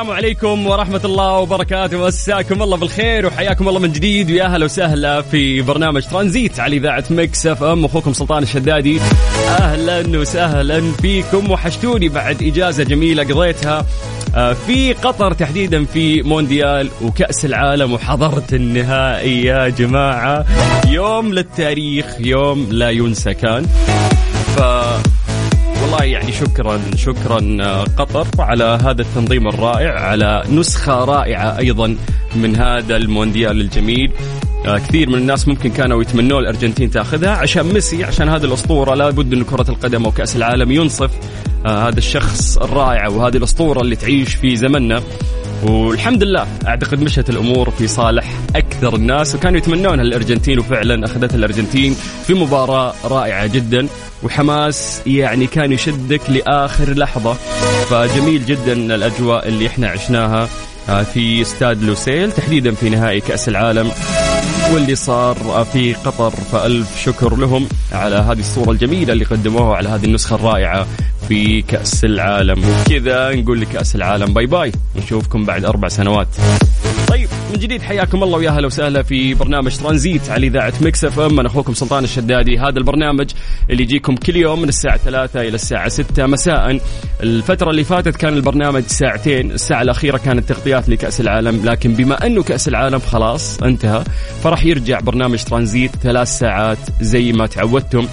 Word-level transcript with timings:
السلام 0.00 0.16
عليكم 0.16 0.66
ورحمة 0.66 1.00
الله 1.04 1.38
وبركاته. 1.38 2.06
مساكم 2.06 2.62
الله 2.62 2.76
بالخير 2.76 3.26
وحياكم 3.26 3.68
الله 3.68 3.80
من 3.80 3.92
جديد. 3.92 4.30
ويا 4.30 4.44
هلا 4.44 4.64
وسهلا 4.64 5.22
في 5.22 5.62
برنامج 5.62 6.02
ترانزيت 6.02 6.60
على 6.60 6.76
إذاعة 6.76 7.04
Mix 7.10 7.46
FM. 7.46 7.84
أخوكم 7.84 8.12
سلطان 8.12 8.42
الشدادي. 8.42 9.00
أهلا 9.48 10.18
وسهلا 10.18 10.92
فيكم. 10.92 11.50
وحشتوني 11.50 12.08
بعد 12.08 12.42
إجازة 12.42 12.84
جميلة 12.84 13.24
قضيتها 13.24 13.86
آه، 14.34 14.52
في 14.52 14.92
قطر 14.92 15.32
تحديدا 15.32 15.84
في 15.84 16.22
مونديال 16.22 16.88
وكأس 17.02 17.44
العالم 17.44 17.92
وحضرت 17.92 18.54
النهائي 18.54 19.44
يا 19.44 19.68
جماعة. 19.68 20.46
يوم 20.88 21.32
للتاريخ 21.32 22.06
يوم 22.20 22.68
لا 22.70 22.90
ينسى 22.90 23.34
كان. 23.34 23.66
ف 24.56 24.60
والله 25.82 26.04
يعني 26.04 26.32
شكرا 26.32 26.80
شكرا 26.96 27.56
آه، 27.60 27.84
قطر 27.84 28.26
على 28.38 28.64
هذا 28.64 29.02
التنظيم 29.02 29.48
الرائع 29.48 30.00
على 30.00 30.42
نسخة 30.52 31.04
رائعة 31.04 31.58
أيضا 31.58 31.96
من 32.36 32.56
هذا 32.56 32.96
المونديال 32.96 33.60
الجميل. 33.60 34.12
آه، 34.66 34.78
كثير 34.78 35.08
من 35.08 35.14
الناس 35.14 35.48
ممكن 35.48 35.70
كانوا 35.70 36.02
يتمنون 36.02 36.42
الأرجنتين 36.42 36.90
تأخذها 36.90 37.30
عشان 37.30 37.62
ميسي 37.62 38.04
عشان 38.04 38.28
هذه 38.28 38.44
الأسطورة. 38.44 38.94
لابد 38.94 39.32
أن 39.32 39.44
كرة 39.44 39.70
القدم 39.70 40.04
أو 40.04 40.10
كأس 40.10 40.36
العالم 40.36 40.70
ينصف. 40.70 41.10
آه، 41.66 41.88
هذا 41.88 41.98
الشخص 41.98 42.58
الرائع 42.58 43.08
وهذه 43.08 43.36
الأسطورة 43.36 43.80
اللي 43.80 43.96
تعيش 43.96 44.34
في 44.34 44.56
زمننا. 44.56 45.02
والحمد 45.62 46.22
لله. 46.22 46.46
أعتقد 46.66 47.02
مشت 47.02 47.30
الأمور 47.30 47.70
في 47.70 47.86
صالح 47.86 48.32
أكثر 48.56 48.96
الناس 48.96 49.34
وكانوا 49.34 49.58
يتمنون 49.58 50.00
الارجنتين 50.00 50.58
وفعلا 50.58 51.04
أخذتها 51.04 51.36
الأرجنتين 51.36 51.96
في 52.26 52.34
مباراة 52.34 52.94
رائعة 53.04 53.46
جدا. 53.46 53.88
وحماس 54.22 55.02
يعني 55.06 55.46
كان 55.46 55.72
يشدك 55.72 56.20
لآخر 56.30 56.92
لحظة. 56.92 57.32
فجميل 57.90 58.46
جدا 58.46 58.72
الأجواء 58.72 59.48
اللي 59.48 59.66
إحنا 59.66 59.88
عشناها 59.88 60.48
آه، 60.88 61.02
في 61.02 61.42
استاد 61.42 61.82
لوسيل 61.82 62.32
تحديدا 62.32 62.74
في 62.74 62.90
نهائي 62.90 63.20
كأس 63.20 63.48
العالم. 63.48 63.90
واللي 64.74 64.94
صار 64.94 65.66
في 65.72 65.94
قطر 65.94 66.30
فألف 66.30 67.02
شكر 67.04 67.36
لهم 67.36 67.68
على 67.92 68.16
هذه 68.16 68.40
الصورة 68.40 68.70
الجميلة 68.70 69.12
اللي 69.12 69.24
قدموها 69.24 69.76
على 69.76 69.88
هذه 69.88 70.04
النسخة 70.04 70.36
الرائعة. 70.36 70.86
في 71.30 71.62
كأس 71.62 72.04
العالم. 72.04 72.58
وكذا 72.58 73.34
نقول 73.34 73.60
لكأس 73.60 73.96
العالم. 73.96 74.34
bye 74.34 74.46
bye. 74.46 74.72
نشوفكم 74.96 75.44
بعد 75.44 75.64
أربع 75.64 75.88
سنوات. 75.88 76.28
طيب 77.08 77.28
من 77.52 77.58
جديد 77.58 77.82
حياكم 77.82 78.22
الله 78.22 78.38
ويا 78.38 78.50
هلا 78.50 78.66
وسهلا 78.66 79.02
في 79.02 79.34
برنامج 79.34 79.76
ترانزيت 79.76 80.30
على 80.30 80.46
إذاعة 80.46 80.72
Mix 80.80 81.04
FM. 81.04 81.40
أنا 81.40 81.48
أخوكم 81.48 81.74
سلطان 81.74 82.04
الشدادي. 82.04 82.58
هذا 82.58 82.78
البرنامج 82.78 83.30
اللي 83.70 83.82
يجيكم 83.82 84.16
كل 84.16 84.36
يوم 84.36 84.62
من 84.62 84.68
الساعة 84.68 84.96
3 84.96 85.40
إلى 85.40 85.54
الساعة 85.54 85.88
6 85.88 86.26
مساء. 86.26 86.80
الفترة 87.22 87.70
اللي 87.70 87.84
فاتت 87.84 88.16
كان 88.16 88.34
البرنامج 88.34 88.82
ساعتين. 88.82 89.50
الساعة 89.50 89.82
الأخيرة 89.82 90.18
كانت 90.18 90.48
تغطيات 90.48 90.88
لكأس 90.88 91.20
العالم. 91.20 91.64
لكن 91.64 91.94
بما 91.94 92.26
أنه 92.26 92.42
كأس 92.42 92.68
العالم 92.68 92.98
خلاص 92.98 93.62
انتهى 93.62 94.04
فراح 94.42 94.64
يرجع 94.64 95.00
برنامج 95.00 95.44
ترانزيت 95.44 95.90
ثلاث 96.02 96.28
ساعات 96.28 96.78
زي 97.00 97.32
ما 97.32 97.46
تعودتم. 97.46 98.06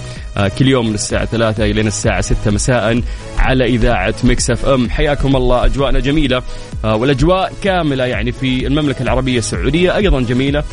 كل 0.46 0.68
يوم 0.68 0.88
من 0.88 0.94
الساعة 0.94 1.24
3 1.24 1.64
إلى 1.64 1.80
الساعة 1.80 2.20
6 2.20 2.50
مساء 2.50 3.02
على 3.38 3.64
إذاعة 3.64 4.14
Mix 4.24 4.50
FM. 4.50 4.90
حياكم 4.90 5.36
الله. 5.36 5.64
أجواءنا 5.64 6.00
جميلة 6.00 6.42
آه، 6.84 6.96
والأجواء 6.96 7.52
كاملة 7.62 8.04
يعني 8.04 8.32
في 8.32 8.66
المملكة 8.66 9.02
العربية 9.02 9.38
السعودية 9.38 9.96
أيضا 9.96 10.20
جميلة. 10.20 10.64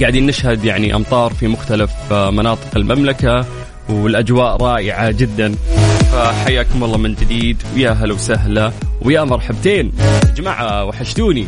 قاعدين 0.00 0.26
نشهد 0.26 0.64
يعني 0.64 0.94
أمطار 0.94 1.32
في 1.32 1.48
مختلف 1.48 1.90
آه، 2.12 2.30
مناطق 2.30 2.76
المملكة 2.76 3.46
والأجواء 3.88 4.56
رائعة 4.62 5.10
جدا. 5.10 5.54
فحياكم 6.12 6.84
الله 6.84 6.98
من 6.98 7.14
جديد 7.14 7.62
ويا 7.74 7.90
هلا 7.90 8.14
وسهلا 8.14 8.72
ويا 9.02 9.24
مرحبتين. 9.24 9.92
يا 9.98 10.34
جماعة 10.36 10.84
وحشتوني. 10.84 11.46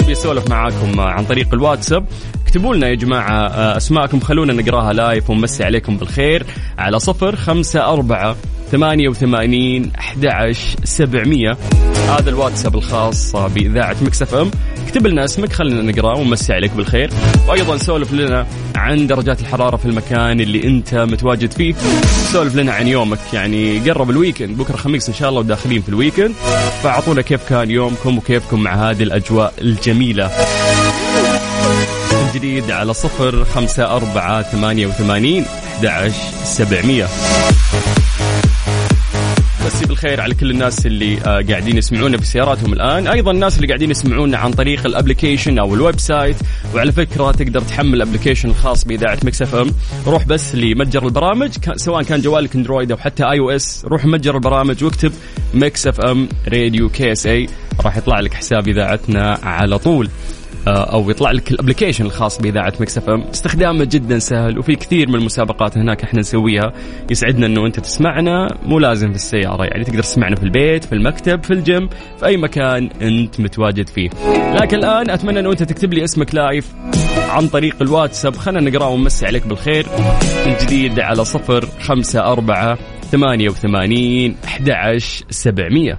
أبي 0.00 0.12
أسولف 0.12 0.50
معاكم 0.50 1.00
عن 1.00 1.24
طريق 1.24 1.54
الواتساب 1.54 2.04
اكتبوا 2.48 2.74
لنا 2.74 2.88
يا 2.88 2.94
جماعة 2.94 3.46
آه، 3.46 3.76
أسماءكم 3.76 4.20
خلونا 4.20 4.52
نقراها 4.52 4.92
live 4.92 5.30
ونمسي 5.30 5.64
عليكم 5.64 5.96
بالخير. 5.96 6.46
على 6.78 6.98
صفر 6.98 7.36
خمسة 7.36 7.92
أربعة 7.92 8.36
ثمانية 8.70 9.08
وثمانين 9.08 9.92
أحد 9.98 10.52
سبعمية. 10.84 11.56
هذا 12.08 12.30
الواتساب 12.30 12.74
الخاص 12.74 13.36
بإذاعة 13.36 13.96
Mix 14.02 14.34
FM. 14.34 14.50
اكتب 14.86 15.06
لنا 15.06 15.24
اسمك 15.24 15.52
خلينا 15.52 15.82
نقرأه 15.82 16.18
ونمسي 16.18 16.52
عليك 16.52 16.72
بالخير. 16.72 17.10
وأيضا 17.48 17.76
سولف 17.76 18.12
لنا 18.12 18.46
عن 18.76 19.06
درجات 19.06 19.40
الحرارة 19.40 19.76
في 19.76 19.86
المكان 19.86 20.40
اللي 20.40 20.64
أنت 20.64 20.94
متواجد 20.94 21.50
فيه. 21.50 21.74
سولف 22.32 22.56
لنا 22.56 22.72
عن 22.72 22.88
يومك 22.88 23.18
يعني 23.32 23.78
قرب 23.78 24.10
ال 24.10 24.15
weekend. 24.15 24.56
بكرة 24.58 24.76
خميس 24.76 25.08
إن 25.08 25.14
شاء 25.14 25.28
الله 25.28 25.40
وداخلين 25.40 25.82
في 25.82 25.88
ال 25.88 25.93
weekend. 25.93 26.32
فأعطونا 26.82 27.22
كيف 27.22 27.48
كان 27.48 27.70
يومكم 27.70 28.18
وكيفكم 28.18 28.60
مع 28.60 28.90
هذه 28.90 29.02
الأجواء 29.02 29.52
الجميلة. 29.60 30.30
جديد 32.38 32.70
على 32.70 32.94
صفر 32.94 33.44
خمسة 33.44 33.96
أربعة 33.96 34.42
ثمانية 34.42 34.86
وثمانين 34.86 35.44
أحد 35.86 36.12
سبعمية. 36.44 37.06
مسي 39.66 39.86
بالخير 39.86 40.20
على 40.20 40.34
كل 40.34 40.50
الناس 40.50 40.86
اللي 40.86 41.18
آه، 41.18 41.44
قاعدين 41.50 41.76
يسمعونا 41.76 42.18
في 42.18 42.26
سياراتهم 42.26 42.72
الآن. 42.72 43.06
أيضا 43.06 43.30
الناس 43.30 43.56
اللي 43.56 43.66
قاعدين 43.66 43.90
يسمعونا 43.90 44.38
عن 44.38 44.52
طريق 44.52 44.86
ال 44.86 44.92
application 44.92 45.58
أو 45.58 45.74
ال 45.74 46.00
website. 46.00 46.36
وعلى 46.74 46.92
فكرة 46.92 47.30
تقدر 47.30 47.60
تحمل 47.60 47.94
ال 47.94 47.98
application 47.98 48.48
الخاص 48.48 48.84
بإذاعة 48.84 49.18
Mix 49.24 49.42
FM. 49.42 49.72
روح 50.06 50.24
بس 50.24 50.54
لمتجر 50.54 51.06
البرامج 51.06 51.50
سواء 51.76 52.02
كان 52.02 52.20
جوالك 52.20 52.56
أندرويد 52.56 52.90
أو 52.92 52.98
حتى 52.98 53.24
iOS. 53.24 53.84
روح 53.84 54.04
متجر 54.04 54.34
البرامج 54.34 54.84
واكتب 54.84 55.12
Mix 55.54 55.86
FM 55.86 56.28
Radio 56.48 56.88
KSA 56.88 57.48
راح 57.80 57.96
يطلع 57.96 58.20
لك 58.20 58.34
حساب 58.34 58.68
إذاعتنا 58.68 59.38
على 59.42 59.78
طول. 59.78 60.08
أو 60.72 61.10
يطلع 61.10 61.30
لك 61.30 61.50
ال 61.50 61.55
application 61.55 62.06
الخاص 62.06 62.40
بإذاعة 62.40 62.72
Mix 62.80 62.98
FM. 62.98 63.20
استخدامه 63.20 63.84
جدا 63.84 64.18
سهل 64.18 64.58
وفي 64.58 64.74
كثير 64.74 65.08
من 65.08 65.14
المسابقات 65.14 65.78
هناك 65.78 66.02
إحنا 66.04 66.20
نسويها. 66.20 66.72
يسعدنا 67.10 67.46
إنه 67.46 67.66
أنت 67.66 67.80
تسمعنا. 67.80 68.48
مو 68.66 68.78
لازم 68.78 69.08
في 69.08 69.16
السيارة 69.16 69.64
يعني 69.64 69.84
تقدر 69.84 70.02
تسمعنا 70.02 70.36
في 70.36 70.42
البيت 70.42 70.84
في 70.84 70.92
المكتب 70.92 71.44
في 71.44 71.50
الجيم 71.50 71.88
في 72.18 72.26
أي 72.26 72.36
مكان 72.36 72.90
أنت 73.02 73.40
متواجد 73.40 73.88
فيه. 73.88 74.10
لكن 74.54 74.76
الآن 74.78 75.10
أتمنى 75.10 75.40
إنه 75.40 75.50
أنت 75.50 75.62
تكتب 75.62 75.94
لي 75.94 76.04
اسمك 76.04 76.34
live 76.34 76.72
عن 77.28 77.48
طريق 77.48 77.82
الواتساب. 77.82 78.36
خلينا 78.36 78.70
نقراه 78.70 78.88
ونمسي 78.88 79.26
عليك 79.26 79.46
بالخير. 79.46 79.86
من 80.46 80.54
جديد 80.60 81.00
على 81.00 81.24
صفر 81.24 81.68
خمسة 81.80 82.32
أربعة 82.32 82.78
ثمانية 83.10 83.48
وثمانين 83.48 84.36
أحد 84.44 84.98
سبعمية. 85.30 85.98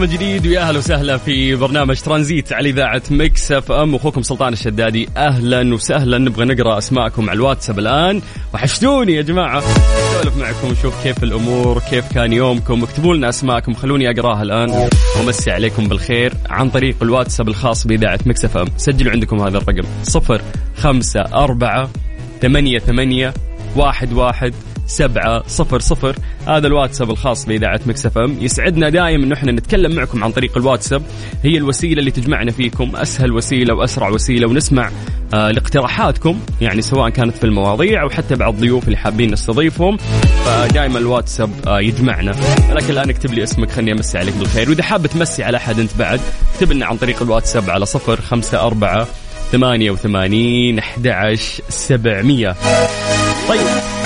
من 0.00 0.06
جديد 0.06 0.46
ويا 0.46 0.60
أهلا 0.60 0.78
وسهلا 0.78 1.16
في 1.16 1.54
برنامج 1.54 2.00
ترانزيت 2.00 2.52
على 2.52 2.68
إذاعة 2.68 3.02
Mix 3.10 3.52
FM. 3.52 3.94
أخوكم 3.94 4.22
سلطان 4.22 4.52
الشدادي 4.52 5.08
أهلا 5.16 5.74
وسهلا. 5.74 6.18
نبغى 6.18 6.44
نقرأ 6.44 6.78
أسماءكم 6.78 7.30
على 7.30 7.36
الواتساب 7.36 7.78
الآن. 7.78 8.22
وحشتوني 8.54 9.14
يا 9.14 9.22
جماعة. 9.22 9.58
أسولف 9.58 10.36
معكم 10.36 10.68
ونشوف 10.68 11.02
كيف 11.02 11.22
الأمور 11.22 11.82
كيف 11.90 12.12
كان 12.12 12.32
يومكم. 12.32 12.82
اكتبوا 12.82 13.14
لنا 13.14 13.28
أسماءكم 13.28 13.74
خلوني 13.74 14.10
أقراها 14.10 14.42
الآن. 14.42 14.88
ومسي 15.20 15.50
عليكم 15.50 15.88
بالخير 15.88 16.32
عن 16.50 16.70
طريق 16.70 16.96
الواتساب 17.02 17.48
الخاص 17.48 17.86
بإذاعة 17.86 18.20
Mix 18.26 18.44
FM. 18.44 18.68
سجلوا 18.76 19.12
عندكم 19.12 19.40
هذا 19.40 19.58
الرقم 19.58 19.88
صفر 20.02 20.42
خمسة 20.76 21.20
أربعة 21.20 21.90
ثمانية 22.42 22.78
ثمانية 22.78 23.34
واحد 23.76 24.12
واحد 24.12 24.54
سبعة 24.90 25.42
صفر 25.46 25.80
صفر. 25.80 26.16
هذا 26.46 26.66
الواتساب 26.66 27.10
الخاص 27.10 27.46
بإذاعة 27.46 27.80
مكسف 27.86 28.18
أم. 28.18 28.36
يسعدنا 28.40 28.88
دائما 28.88 29.24
أنه 29.24 29.34
إحنا 29.34 29.52
نتكلم 29.52 29.94
معكم 29.94 30.24
عن 30.24 30.32
طريق 30.32 30.56
الواتساب. 30.58 31.02
هي 31.44 31.56
الوسيلة 31.56 32.00
اللي 32.00 32.10
تجمعنا 32.10 32.50
فيكم 32.50 32.96
أسهل 32.96 33.32
وسيلة 33.32 33.74
وأسرع 33.74 34.08
وسيلة 34.08 34.46
ونسمع 34.46 34.90
آه 35.34 35.50
لاقتراحاتكم 35.50 36.40
يعني 36.60 36.82
سواء 36.82 37.10
كانت 37.10 37.36
في 37.36 37.44
المواضيع 37.44 38.02
أو 38.02 38.10
حتى 38.10 38.34
بعض 38.34 38.54
الضيوف 38.54 38.84
اللي 38.84 38.96
حابين 38.96 39.32
نستضيفهم. 39.32 39.96
فدائما 40.44 40.98
الواتساب 40.98 41.50
آه 41.66 41.80
يجمعنا. 41.80 42.34
لكن 42.70 42.90
الآن 42.90 43.10
اكتب 43.10 43.34
لي 43.34 43.42
اسمك 43.42 43.70
خليني 43.70 43.92
أمسي 43.92 44.18
عليك 44.18 44.34
بالخير. 44.34 44.68
وإذا 44.68 44.82
حاب 44.82 45.06
تمسي 45.06 45.44
على 45.44 45.56
أحد 45.56 45.78
أنت 45.78 45.90
بعد 45.98 46.20
اكتب 46.54 46.72
لنا 46.72 46.86
عن 46.86 46.96
طريق 46.96 47.22
الواتساب 47.22 47.70
على 47.70 47.86
صفر 47.86 48.20
خمسة 48.20 48.66
أربعة 48.66 49.06
ثمانية 49.52 49.90
وثمانين 49.90 50.78
أحد 50.78 51.06
عشر 51.06 51.62
سبعمية. 51.68 52.56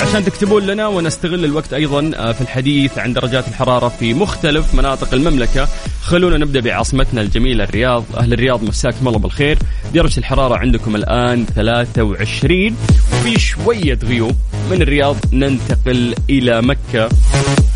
عشان 0.00 0.25
تكتبون 0.25 0.62
لنا 0.67 0.87
ونستغل 0.87 1.44
الوقت 1.44 1.73
أيضا 1.73 2.11
آه، 2.17 2.32
في 2.32 2.41
الحديث 2.41 2.99
عن 2.99 3.12
درجات 3.12 3.49
الحرارة 3.49 3.88
في 3.88 4.14
مختلف 4.14 4.75
مناطق 4.75 5.14
المملكة. 5.14 5.69
خلونا 6.02 6.38
نبدأ 6.38 6.61
بعاصمتنا 6.61 7.20
الجميلة 7.20 7.64
الرياض. 7.64 8.05
أهل 8.17 8.32
الرياض 8.32 8.62
مساكم 8.64 9.08
الله 9.08 9.19
بالخير. 9.19 9.58
درجة 9.94 10.19
الحرارة 10.19 10.56
عندكم 10.56 10.96
الآن 10.96 11.46
23 11.46 12.76
وفي 13.12 13.41
شوية 13.41 13.99
غيوم 14.05 14.37
من 14.70 14.82
الرياض 14.82 15.17
ننتقل 15.32 16.14
إلى 16.31 16.62
مكة. 16.62 17.08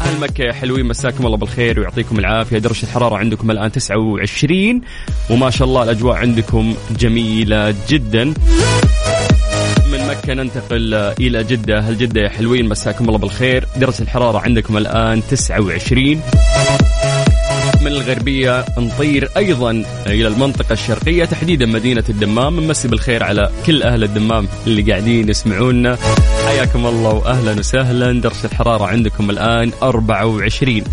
أهل 0.01 0.21
مكة 0.21 0.45
يا 0.45 0.53
حلوين 0.53 0.87
مساكم 0.87 1.27
الله 1.27 1.37
بالخير 1.37 1.81
ويعطيكم 1.81 2.19
العافية. 2.19 2.59
درجة 2.59 2.83
الحرارة 2.83 3.17
عندكم 3.17 3.51
الآن 3.51 3.73
29 3.73 4.81
وما 5.31 5.51
شاء 5.51 5.69
الله 5.69 5.83
الأجواء 5.83 6.17
عندكم 6.17 6.75
جميلة 6.99 7.75
جدا. 7.89 8.35
مكة 10.09 10.35
ننتقل 10.35 10.95
إلى 10.95 11.45
جدة. 11.45 11.81
هل 11.81 11.99
جدة 11.99 12.21
يا 12.21 12.29
حلوين 12.29 12.69
مساكم 12.69 13.09
الله 13.09 13.19
بالخير. 13.19 13.67
درجة 13.77 14.03
الحرارة 14.03 14.39
عندكم 14.39 14.77
الآن 14.77 15.23
29 15.31 16.23
من 17.81 17.87
الغربية 17.87 18.65
نطير 18.79 19.31
أيضا 19.37 19.71
إلى 20.07 20.29
المنطقة 20.29 20.73
الشرقية 20.73 21.25
تحديدا 21.25 21.67
مدينة 21.67 22.05
الدمام. 22.09 22.61
نمسي 22.61 22.89
بالخير 22.89 23.25
على 23.25 23.51
كل 23.67 23.83
أهل 23.83 24.05
الدمام 24.05 24.49
اللي 24.67 24.83
قاعدين 24.83 25.29
يسمعونا. 25.29 25.99
حياكم 26.47 26.87
الله 26.87 27.15
وأهلا 27.15 27.53
وسهلا. 27.53 28.21
درجة 28.21 28.45
الحرارة 28.45 28.85
عندكم 28.85 29.31
الآن 29.31 29.73
24 29.83 30.85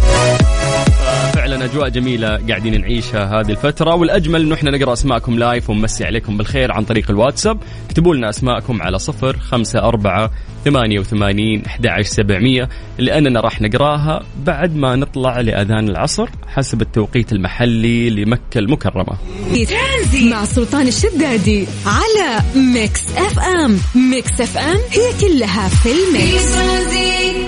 فعلا 1.56 1.66
أجواء 1.66 1.90
جميلة 1.90 2.28
قاعدين 2.48 2.82
نعيشها 2.82 3.40
هذه 3.40 3.50
الفترة 3.50 3.96
والأجمل 3.96 4.42
إنه 4.42 4.56
إحنا 4.56 4.72
نقرأ 4.72 4.94
أسماءكم 4.94 5.40
لايف 5.40 5.70
ونمسي 5.70 6.06
عليكم 6.06 6.38
بالخير 6.38 6.72
عن 6.72 6.84
طريق 6.84 7.12
الواتساب. 7.12 7.58
اكتبوا 7.86 8.16
لنا 8.16 8.30
أسماءكم 8.30 8.82
على 8.82 9.00
صفر 9.00 9.38
خمسة 9.38 9.80
أربعة 9.80 10.32
ثمانية 10.66 11.00
وثمانين 11.00 11.64
سبعمية. 12.02 12.70
لأننا 12.98 13.40
راح 13.40 13.62
نقراها 13.62 14.24
بعد 14.46 14.76
ما 14.76 14.96
نطلع 14.96 15.40
لأذان 15.40 15.90
العصر 15.90 16.30
حسب 16.48 16.82
التوقيت 16.82 17.32
المحلي 17.32 18.10
لمكة 18.10 18.58
المكرمة. 18.58 19.18
ترانزيت 19.52 20.30
مع 20.30 20.46
سلطان 20.46 20.88
الشدادي 20.88 21.68
على 21.86 22.42
Mix 22.56 23.02
FM. 23.18 23.78
Mix 24.12 24.42
FM 24.42 24.78
هي 24.92 25.20
كلها 25.22 25.68
في 25.68 25.76
في 25.86 25.92
ال 25.92 26.30
Mix 26.30 27.45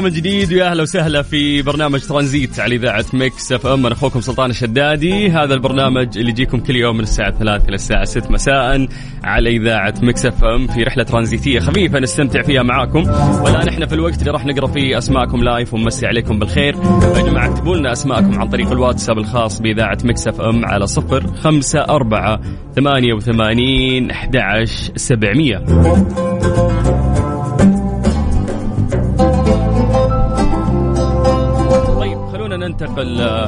من 0.00 0.10
جديد 0.10 0.52
ويا 0.52 0.70
أهلا 0.70 0.82
وسهلا 0.82 1.22
في 1.22 1.62
برنامج 1.62 2.00
ترانزيت 2.00 2.60
على 2.60 2.74
إذاعة 2.76 3.04
Mix 3.12 3.52
FM. 3.52 3.86
أنا 3.86 3.94
أخوكم 3.94 4.20
سلطان 4.20 4.50
الشدادي. 4.50 5.28
هذا 5.30 5.54
البرنامج 5.54 6.18
اللي 6.18 6.30
يجيكم 6.30 6.58
كل 6.60 6.76
يوم 6.76 6.96
من 6.96 7.02
الساعة 7.02 7.30
3 7.38 7.68
إلى 7.68 7.74
الساعة 7.74 8.04
6 8.04 8.30
مساء 8.30 8.88
على 9.24 9.50
إذاعة 9.50 9.94
Mix 10.02 10.26
FM 10.26 10.66
في 10.66 10.82
رحلة 10.82 11.04
ترانزيتية 11.04 11.60
خفيفة 11.60 11.98
نستمتع 11.98 12.42
فيها 12.42 12.62
معاكم. 12.62 12.98
والآن 13.42 13.68
إحنا 13.68 13.86
في 13.86 13.94
الوقت 13.94 14.18
اللي 14.20 14.30
راح 14.30 14.46
نقرأ 14.46 14.66
فيه 14.66 14.98
أسماءكم 14.98 15.42
live 15.44 15.74
ونمسي 15.74 16.06
عليكم 16.06 16.38
بالخير. 16.38 16.74
يا 17.16 17.22
جماعة 17.22 17.52
اكتبوا 17.52 17.76
لنا 17.76 17.92
أسماءكم 17.92 18.40
عن 18.40 18.48
طريق 18.48 18.70
الواتساب 18.70 19.18
الخاص 19.18 19.60
بإذاعة 19.60 19.98
Mix 20.04 20.28
FM 20.28 20.64
على 20.64 20.86
0 20.86 21.26
5 21.36 21.80
4 21.80 22.40
88 22.76 24.10
11 24.10 24.92
700 24.96 26.89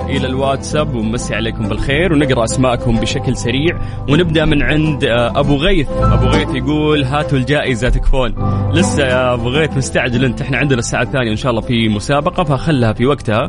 إلى 0.08 0.26
الواتساب 0.26 0.94
ونمسي 0.94 1.34
عليكم 1.34 1.68
بالخير 1.68 2.12
ونقرأ 2.12 2.44
أسماءكم 2.44 2.96
بشكل 3.00 3.36
سريع 3.36 3.78
ونبدأ 4.08 4.44
من 4.44 4.62
عند 4.62 5.04
آه، 5.04 5.40
أبو 5.40 5.56
غيث. 5.56 5.88
أبو 5.90 6.26
غيث 6.26 6.54
يقول 6.54 7.04
هاتوا 7.04 7.38
الجائزة 7.38 7.88
تكفون. 7.88 8.34
لسه 8.72 9.02
يا 9.02 9.34
أبو 9.34 9.48
غيث 9.48 9.76
مستعجل 9.76 10.24
أنت. 10.24 10.40
إحنا 10.40 10.58
عندنا 10.58 10.78
الساعة 10.78 11.02
الثانية 11.02 11.30
إن 11.30 11.36
شاء 11.36 11.50
الله 11.50 11.62
في 11.62 11.88
مسابقة 11.88 12.44
فخلها 12.44 12.92
في 12.92 13.06
وقتها. 13.06 13.48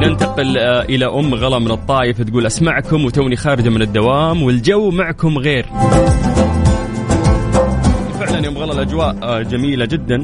ننتقل 0.00 0.58
آه، 0.58 0.82
إلى 0.82 1.06
أم 1.06 1.34
غلا 1.34 1.58
من 1.58 1.70
الطايف 1.70 2.22
تقول 2.22 2.46
أسمعكم 2.46 3.04
وتوني 3.04 3.36
خارجة 3.36 3.68
من 3.68 3.82
الدوام 3.82 4.42
والجو 4.42 4.90
معكم 4.90 5.38
غير. 5.38 5.66
يوم 8.46 8.58
غلا 8.58 8.72
الأجواء 8.72 9.16
آه، 9.22 9.42
جميلة 9.42 9.84
جدا. 9.84 10.16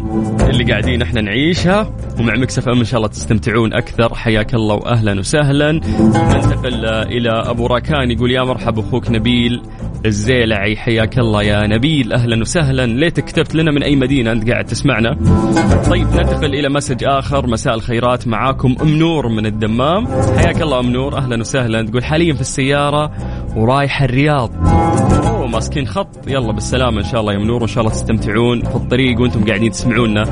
اللي 0.50 0.64
قاعدين 0.64 1.02
إحنا 1.02 1.20
نعيشها. 1.20 1.90
ومع 2.20 2.34
Mix 2.36 2.68
FM 2.68 2.78
إن 2.78 2.84
شاء 2.84 2.96
الله 2.96 3.08
تستمتعون 3.08 3.72
أكثر. 3.72 4.14
حياك 4.14 4.54
الله 4.54 4.74
واهلا 4.74 5.18
وسهلا. 5.18 5.72
ننتقل 5.72 6.84
آه، 6.86 7.02
إلى 7.02 7.30
أبو 7.30 7.66
راكان 7.66 8.10
يقول 8.10 8.30
يا 8.30 8.42
مرحبا 8.42 8.80
أخوك 8.80 9.10
نبيل 9.10 9.62
الزيلعي. 10.06 10.76
حياك 10.76 11.18
الله 11.18 11.42
يا 11.42 11.66
نبيل. 11.66 12.12
أهلا 12.12 12.40
وسهلا. 12.40 12.86
ليتك 12.86 13.24
كتبت 13.24 13.54
لنا 13.54 13.70
من 13.70 13.82
أي 13.82 13.96
مدينة 13.96 14.32
أنت 14.32 14.50
قاعد 14.50 14.64
تسمعنا. 14.64 15.14
طيب 15.90 16.06
ننتقل 16.06 16.54
إلى 16.54 16.68
message 16.68 17.04
آخر. 17.04 17.46
مساء 17.46 17.74
الخيرات 17.74 18.28
معاكم 18.28 18.76
أم 18.82 18.98
نور 18.98 19.28
من 19.28 19.46
الدمام. 19.46 20.06
حياك 20.36 20.62
الله 20.62 20.80
أم 20.80 20.90
نور. 20.92 21.16
أهلا 21.16 21.40
وسهلا. 21.40 21.82
تقول 21.82 22.04
حاليا 22.04 22.34
في 22.34 22.40
السيارة 22.40 23.12
ورايح 23.56 24.02
الرياض. 24.02 24.50
اوه 25.42 25.50
ماسكين 25.50 25.86
خط. 25.86 26.28
يلا 26.28 26.52
بالسلامة 26.52 26.98
إن 26.98 27.04
شاء 27.04 27.20
الله 27.20 27.32
يا 27.32 27.38
أم 27.38 27.47
نور 27.47 27.60
وإن 27.60 27.66
شاء 27.66 27.80
الله 27.80 27.94
تستمتعون 27.94 28.62
في 28.62 28.76
الطريق 28.76 29.20
وأنتم 29.20 29.44
قاعدين 29.44 29.70
تسمعونا. 29.70 30.24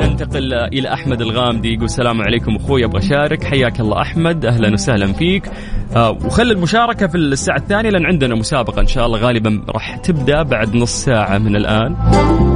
ننتقل 0.00 0.52
إلى 0.52 0.92
أحمد 0.92 1.20
الغامدي 1.20 1.72
يقول 1.72 1.84
السلام 1.84 2.22
عليكم 2.22 2.56
أخوي 2.56 2.84
أبغى 2.84 2.98
أشارك. 2.98 3.44
حياك 3.44 3.80
الله 3.80 4.00
أحمد 4.00 4.44
أهلا 4.46 4.72
وسهلا 4.72 5.12
فيك. 5.12 5.50
آه 5.96 6.18
المشاركة 6.38 7.06
في 7.06 7.16
الساعة 7.16 7.56
الثانية 7.56 7.90
لأن 7.90 8.06
عندنا 8.06 8.34
مسابقة 8.34 8.80
إن 8.80 8.86
شاء 8.86 9.06
الله 9.06 9.18
غالبا 9.18 9.62
راح 9.68 9.96
تبدأ 9.96 10.42
بعد 10.42 10.76
نص 10.76 11.04
ساعة 11.04 11.38
من 11.38 11.56
الآن. 11.56 11.96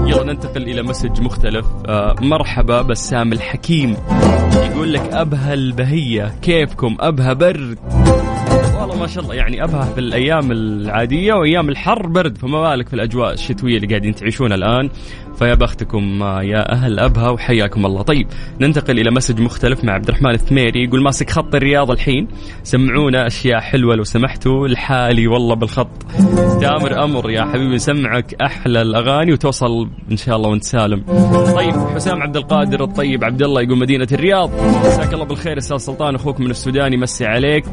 يلا 0.06 0.24
ننتقل 0.24 0.62
إلى 0.62 0.82
مسج 0.82 1.20
مختلف. 1.20 1.66
آه 1.86 2.14
مرحبا 2.20 2.82
بسام 2.82 3.32
الحكيم 3.32 3.96
يقول 4.54 4.92
لك 4.92 5.12
ابها 5.12 5.54
البهية 5.54 6.34
كيفكم؟ 6.42 6.96
ابها 7.00 7.32
برد. 7.32 7.78
والله 8.80 8.96
ما 8.96 9.06
شاء 9.06 9.24
الله. 9.24 9.34
يعني 9.34 9.64
ابها 9.64 9.84
في 9.84 10.00
الأيام 10.00 10.52
العادية 10.52 11.34
وأيام 11.34 11.68
الحر 11.68 12.06
برد 12.06 12.38
فما 12.38 12.70
بالك 12.70 12.88
في 12.88 12.94
الأجواء 12.94 13.32
الشتوية 13.32 13.76
اللي 13.76 13.86
قاعدين 13.86 14.14
تعيشونها 14.14 14.56
الآن. 14.56 14.90
فيا 15.38 15.54
بختكم 15.54 16.22
يا 16.22 16.72
أهل 16.72 16.98
ابها 16.98 17.30
وحياكم 17.30 17.86
الله. 17.86 18.02
طيب 18.02 18.26
ننتقل 18.60 18.98
إلى 18.98 19.10
مسج 19.10 19.40
مختلف 19.40 19.84
مع 19.84 19.92
عبد 19.92 20.08
الرحمن 20.08 20.30
الثميري. 20.30 20.84
يقول 20.84 21.02
ماسك 21.02 21.30
خط 21.30 21.54
الرياض 21.54 21.90
الحين. 21.90 22.28
سمعونا 22.62 23.26
أشياء 23.26 23.60
حلوة 23.60 23.94
لو 23.94 24.04
سمحتوا. 24.04 24.68
لحالي 24.68 25.26
والله 25.26 25.54
بالخط. 25.54 26.02
تامر 26.60 27.04
أمر 27.04 27.30
يا 27.30 27.44
حبيبي 27.44 27.74
نسمعك 27.74 28.34
أحلى 28.42 28.82
الأغاني 28.82 29.32
وتوصل 29.32 29.88
إن 30.10 30.16
شاء 30.16 30.36
الله 30.36 30.48
وانت 30.48 30.64
سالم 30.64 31.02
طيب 31.56 31.74
حسام 31.94 32.22
عبد 32.22 32.36
القادر 32.36 32.84
الطيب 32.84 33.24
عبد 33.24 33.42
الله 33.42 33.62
يقول 33.62 33.78
مدينة 33.78 34.08
الرياض. 34.12 34.50
مساك 34.86 35.14
الله 35.14 35.24
بالخير 35.24 35.58
أستاذ 35.58 35.76
سلطان 35.76 36.14
أخوك 36.14 36.40
من 36.40 36.50
السودان 36.50 36.92
يمسي 36.92 37.26
عليك. 37.26 37.64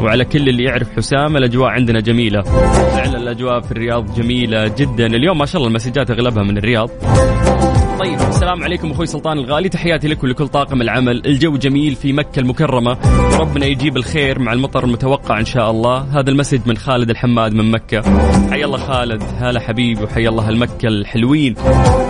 وعلى 0.00 0.24
كل 0.24 0.48
اللي 0.48 0.64
يعرف 0.64 0.96
حسام 0.96 1.36
الأجواء 1.36 1.70
عندنا 1.70 2.00
جميلة. 2.00 2.42
فعلا 2.42 3.18
الأجواء 3.18 3.60
في 3.60 3.72
الرياض 3.72 4.14
جميلة 4.14 4.68
جدا. 4.68 5.06
اليوم 5.06 5.38
ما 5.38 5.46
شاء 5.46 5.56
الله 5.56 5.68
المسجات 5.68 6.10
أغلبها 6.10 6.42
من 6.42 6.58
الرياض. 6.58 6.90
طيب 7.98 8.18
السلام 8.28 8.64
عليكم 8.64 8.90
أخوي 8.90 9.06
سلطان 9.06 9.38
الغالي. 9.38 9.68
تحياتي 9.68 10.08
لك 10.08 10.24
ولكل 10.24 10.48
طاقم 10.48 10.82
العمل. 10.82 11.26
الجو 11.26 11.56
جميل 11.56 11.94
في 11.94 12.12
مكة 12.12 12.40
المكرمة. 12.40 12.98
وربنا 13.32 13.66
يجيب 13.66 13.96
الخير 13.96 14.38
مع 14.38 14.52
المطر 14.52 14.84
المتوقع 14.84 15.40
إن 15.40 15.44
شاء 15.44 15.70
الله. 15.70 16.20
هذا 16.20 16.30
ال 16.30 16.34
message 16.34 16.60
من 16.66 16.76
خالد 16.76 17.10
الحماد 17.10 17.54
من 17.54 17.70
مكة. 17.70 18.02
حي 18.50 18.64
الله 18.64 18.78
خالد 18.78 19.22
هلا 19.38 19.60
حبيبي 19.60 20.04
وحي 20.04 20.28
الله 20.28 20.48
المكة 20.48 20.88
الحلوين. 20.88 21.54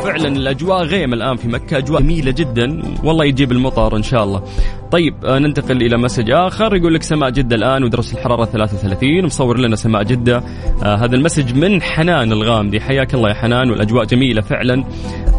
فعلا 0.05 0.29
الأجواء 0.29 0.83
غيم 0.83 1.12
الآن 1.12 1.37
في 1.37 1.49
مكة. 1.49 1.79
أجواء 1.79 2.01
جميلة 2.03 2.31
جدا. 2.31 2.83
والله 3.05 3.25
يجيب 3.25 3.53
المطر 3.53 3.97
إن 3.97 4.03
شاء 4.03 4.25
الله. 4.25 4.43
طيب 4.92 5.25
آه، 5.25 5.38
ننتقل 5.38 5.82
إلى 5.82 5.99
message 5.99 6.31
آخر. 6.30 6.76
يقول 6.76 6.94
لك 6.94 7.02
سماء 7.02 7.30
جدة 7.30 7.56
الآن 7.56 7.84
ودرجة 7.84 8.12
الحرارة 8.12 8.44
33 8.44 9.25
مصور 9.25 9.58
لنا 9.58 9.76
سماء 9.76 10.02
جدة. 10.02 10.42
آه 10.82 10.96
هذا 10.96 11.16
ال 11.16 11.21
message 11.21 11.54
من 11.54 11.82
حنان 11.82 12.32
الغامدي 12.32 12.80
حياك 12.80 13.14
الله 13.14 13.28
يا 13.28 13.34
حنان 13.34 13.70
والأجواء 13.70 14.04
جميلة 14.04 14.40
فعلا 14.42 14.84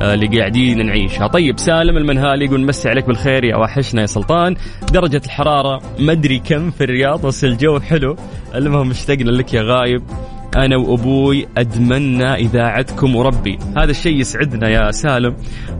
آه 0.01 0.13
اللي 0.13 0.39
قاعدين 0.39 0.85
نعيشها. 0.85 1.27
طيب 1.27 1.59
سالم 1.59 1.97
المنهالي 1.97 2.45
يقول 2.45 2.65
مسي 2.65 2.89
عليك 2.89 3.07
بالخير 3.07 3.43
يا 3.43 3.55
وحشنا 3.55 4.01
يا 4.01 4.05
سلطان. 4.05 4.55
درجة 4.93 5.21
الحرارة 5.25 5.81
مدري 5.99 6.39
كم 6.39 6.71
في 6.71 6.83
الرياض 6.83 7.25
بس 7.25 7.43
الجو 7.43 7.79
حلو. 7.79 8.15
المهم 8.55 8.91
اشتقنا 8.91 9.31
لك 9.31 9.53
يا 9.53 9.61
غايب. 9.61 10.01
أنا 10.57 10.77
وأبوي 10.77 11.47
ادمنا 11.57 12.35
إذاعتكم 12.35 13.15
وربي. 13.15 13.57
هذا 13.77 13.91
الشيء 13.91 14.19
يسعدنا 14.19 14.69
يا 14.69 14.91
سالم. 14.91 15.35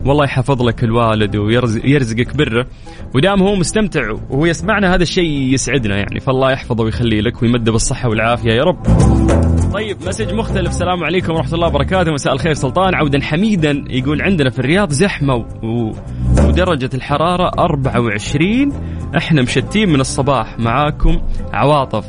والله 0.06 0.24
يحفظ 0.24 0.62
لك 0.62 0.84
الوالد 0.84 1.36
ويرزقك 1.36 2.36
بره. 2.36 2.66
ودام 3.14 3.42
هو 3.42 3.54
مستمتع 3.56 4.10
وهو 4.30 4.46
يسمعنا 4.46 4.94
هذا 4.94 5.02
الشيء 5.02 5.54
يسعدنا 5.54 5.96
يعني. 5.96 6.20
فالله 6.20 6.52
يحفظه 6.52 6.84
ويخلي 6.84 7.20
لك 7.20 7.42
ويمده 7.42 7.72
بالصحة 7.72 8.08
والعافية 8.08 8.52
يا 8.52 8.64
رب. 8.64 8.86
طيب 9.74 9.96
message 10.06 10.34
مختلف. 10.34 10.68
السلام 10.68 11.04
عليكم 11.04 11.32
ورحمة 11.32 11.54
الله 11.54 11.66
وبركاته. 11.66 12.12
مساء 12.12 12.32
الخير 12.32 12.54
سلطان. 12.54 12.94
عودا 12.94 13.22
حميدا 13.22 13.84
يقول 13.90 14.22
عندنا 14.22 14.50
في 14.50 14.58
الرياض 14.58 14.90
زحمة 14.90 15.34
و... 15.34 15.44
ودرجة 16.48 16.90
الحرارة 16.94 17.50
24 17.58 18.72
إحنا 19.16 19.42
مشتين 19.42 19.88
من 19.88 20.00
الصباح 20.00 20.58
معاكم. 20.58 21.20
عواطف. 21.52 22.04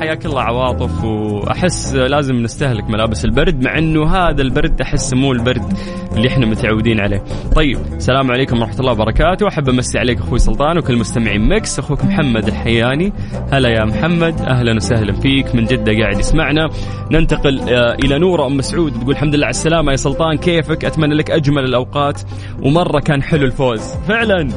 حياك 0.00 0.26
الله 0.26 0.42
عواطف 0.42 1.04
وأحس 1.04 1.94
لازم 1.94 2.34
نستهلك 2.34 2.90
ملابس 2.90 3.24
البرد 3.24 3.64
مع 3.64 3.78
إنه 3.78 4.06
هذا 4.06 4.42
البرد 4.42 4.80
أحس 4.80 5.14
مو 5.14 5.32
البرد 5.32 5.72
اللي 6.16 6.28
إحنا 6.28 6.46
متعودين 6.46 7.00
عليه. 7.00 7.24
طيب 7.56 7.78
السلام 7.96 8.30
عليكم 8.30 8.60
ورحمة 8.60 8.80
الله 8.80 8.92
وبركاته، 8.92 9.48
أحب 9.48 9.68
أمسي 9.68 9.98
عليك 9.98 10.18
أخوي 10.18 10.38
سلطان 10.38 10.78
وكل 10.78 10.96
مستمعين 10.96 11.48
Mix، 11.48 11.78
أخوك 11.78 12.04
محمد 12.04 12.48
الحياني. 12.48 13.12
هلا 13.52 13.68
يا 13.68 13.84
محمد، 13.84 14.40
أهلا 14.40 14.76
وسهلا 14.76 15.12
فيك. 15.12 15.54
من 15.54 15.64
جدة 15.64 15.92
قاعد 15.92 16.18
يسمعنا. 16.18 16.68
ننتقل 17.10 17.60
آه، 17.60 17.94
إلى 17.94 18.18
نورة 18.18 18.46
أم 18.46 18.56
مسعود 18.56 18.92
تقول 18.92 19.10
الحمد 19.10 19.34
لله 19.34 19.46
على 19.46 19.50
السلامة. 19.50 19.90
يا 19.92 19.96
سلطان 19.96 20.36
كيفك؟ 20.36 20.84
أتمنى 20.84 21.14
لك 21.14 21.30
أجمل 21.30 21.64
الأوقات. 21.64 22.20
ومرة 22.62 23.00
كان 23.00 23.22
حلو 23.22 23.44
الفوز، 23.46 23.94
فعلا. 24.08 24.48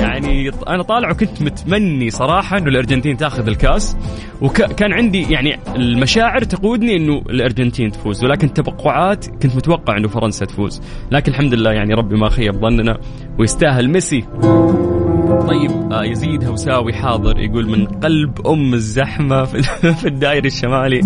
يعني 0.00 0.50
أنا 0.68 0.82
طالع 0.82 1.10
وكنت 1.10 1.42
متمني 1.42 2.10
صراحة 2.10 2.58
إنه 2.58 2.68
الأرجنتين 2.68 3.16
تأخذ 3.16 3.46
الكاس. 3.46 3.96
وكان 4.42 4.92
عندي 4.92 5.22
يعني 5.32 5.58
المشاعر 5.76 6.44
تقودني 6.44 6.96
إنه 6.96 7.22
الأرجنتين 7.30 7.92
تفوز. 7.92 8.24
ولكن 8.24 8.54
توقعات 8.54 9.26
كنت 9.26 9.56
متوقع 9.56 9.96
إنه 9.96 10.08
فرنسا 10.08 10.44
تفوز. 10.44 10.82
لكن 11.10 11.32
الحمد 11.32 11.54
لله 11.54 11.72
يعني 11.72 11.94
ربي 11.94 12.16
ما 12.16 12.28
خيب 12.28 12.54
ظننا. 12.54 12.98
ويستاهل 13.38 13.90
ميسي. 13.90 14.24
طيب 15.40 15.92
آه 15.92 16.04
يزيد 16.04 16.44
هوساوي 16.44 16.92
حاضر 16.92 17.38
يقول 17.38 17.68
من 17.68 17.86
قلب 17.86 18.46
أم 18.46 18.74
الزحمة 18.74 19.44
في 19.44 20.06
الدائري 20.08 20.48
الشمالي 20.48 21.00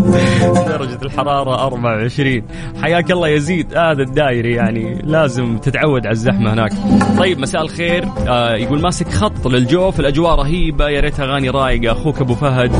درجة 0.69 0.99
الحرارة 1.03 1.67
24 1.67 2.43
حياك 2.83 3.11
الله 3.11 3.29
يزيد 3.29 3.77
هذا 3.77 4.03
الدائري 4.03 4.55
يعني 4.55 5.03
لازم 5.05 5.59
تتعود 5.59 6.07
على 6.07 6.13
الزحمة 6.13 6.53
هناك. 6.53 6.73
طيب 7.19 7.39
مساء 7.39 7.63
الخير 7.63 8.05
آه 8.29 8.55
يقول 8.55 8.81
ماسك 8.81 9.09
خط 9.09 9.47
للجوف 9.47 10.01
الأجواء 10.01 10.35
رهيبة 10.35 10.89
يا 10.89 11.01
ريت 11.01 11.21
أغاني 11.21 11.51
رايقة. 11.51 11.93
أخوك 11.93 12.21
أبو 12.21 12.35
فهد. 12.35 12.73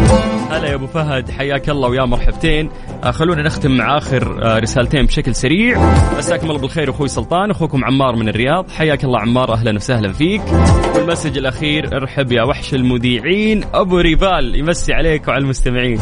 هلا 0.51 0.69
يا 0.69 0.75
أبو 0.75 0.87
فهد 0.87 1.31
حياك 1.31 1.71
الله 1.71 1.89
ويا 1.89 2.05
مرحبتين. 2.05 2.71
آه 3.05 3.11
خلونا 3.11 3.43
نختم 3.43 3.77
مع 3.77 3.99
آخر 3.99 4.39
رسالتين 4.63 5.07
بشكل 5.07 5.35
سريع. 5.35 5.79
مساكم 6.19 6.51
الله 6.51 6.61
بالخير 6.61 6.91
أخوي 6.91 7.09
سلطان 7.09 7.51
أخوكم 7.51 7.85
عمار 7.85 8.17
من 8.17 8.29
الرياض. 8.29 8.71
حياك 8.71 9.05
الله 9.05 9.21
عمار 9.21 9.53
أهلا 9.53 9.75
وسهلا 9.77 10.13
فيك. 10.13 10.43
وال 10.95 11.04
message 11.04 11.38
الأخير 11.39 11.97
ارحب 11.97 12.33
يا 12.33 12.43
وحش 12.43 12.75
المذيعين 12.75 13.65
أبو 13.75 13.99
ريفال 13.99 14.55
يمسي 14.55 14.93
عليك 14.93 15.29
وعلى 15.29 15.43
المستمعين. 15.43 15.99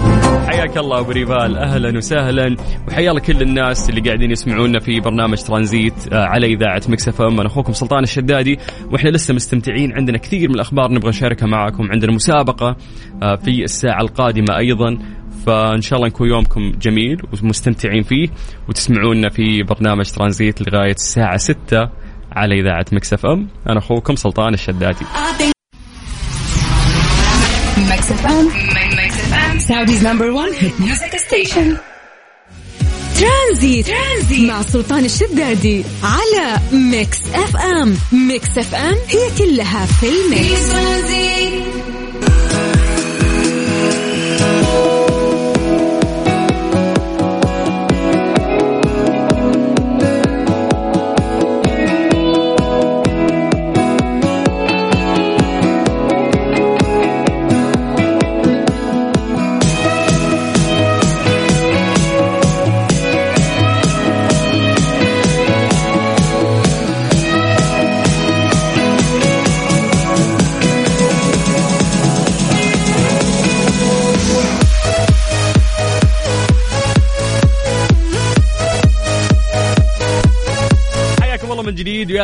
حياك 0.47 0.78
الله 0.78 0.99
أبو 1.00 1.11
ريفال 1.11 1.59
أهلا 1.59 1.97
وسهلا. 1.97 2.57
وحيا 2.88 3.11
الله 3.11 3.21
كل 3.21 3.43
الناس 3.43 3.90
اللي 3.90 4.00
قاعدين 4.00 4.31
يسمعونا 4.31 4.78
في 4.81 5.00
برنامج 5.00 5.38
ترانزيت 5.38 6.12
آه، 6.12 6.25
على 6.25 6.47
إذاعة 6.47 6.83
Mix 6.88 7.08
FM. 7.08 7.40
أنا 7.40 7.47
أخوكم 7.47 7.73
سلطان 7.73 8.02
الشدادي 8.02 8.59
وإحنا 8.93 9.09
لسه 9.11 9.35
مستمتعين. 9.35 9.93
عندنا 9.93 10.19
كثير 10.19 10.49
من 10.49 10.55
الأخبار 10.55 10.93
نبغى 10.93 11.09
نشاركها 11.09 11.47
معكم 11.47 11.93
عندنا 11.93 12.12
مسابقة 12.12 12.76
آه، 13.23 13.35
في 13.37 13.64
الساعة 13.64 14.00
القادمة 14.00 14.59
أيضا. 14.59 14.99
فإن 15.47 15.81
شاء 15.81 15.97
الله 15.97 16.09
يكون 16.09 16.28
يومكم 16.28 16.73
جميل 16.81 17.23
ومستمتعين 17.43 18.02
فيه. 18.02 18.28
وتسمعونا 18.69 19.28
في 19.28 19.62
برنامج 19.62 20.11
ترانزيت 20.11 20.69
لغاية 20.69 20.95
الساعة 20.95 21.37
6 21.37 22.05
على 22.37 22.61
إذاعة 22.61 22.87
Mix 22.92 23.12
FM. 23.12 23.49
أنا 23.69 23.78
أخوكم 23.78 24.16
سلطان 24.16 24.55
الشدادي. 24.55 25.05
station. 31.16 31.76
ترانزيت. 33.21 33.87
ترانزيت 33.87 34.50
مع 34.50 34.62
سلطان 34.62 35.05
الشدادي 35.05 35.85
على 36.02 36.61
Mix 36.73 37.18
FM. 37.35 37.96
Mix 38.12 38.58
FM 38.58 38.96
هي 39.09 39.31
كلها 39.38 39.87
في 39.87 40.07
ال 40.08 40.25
mix 40.25 40.76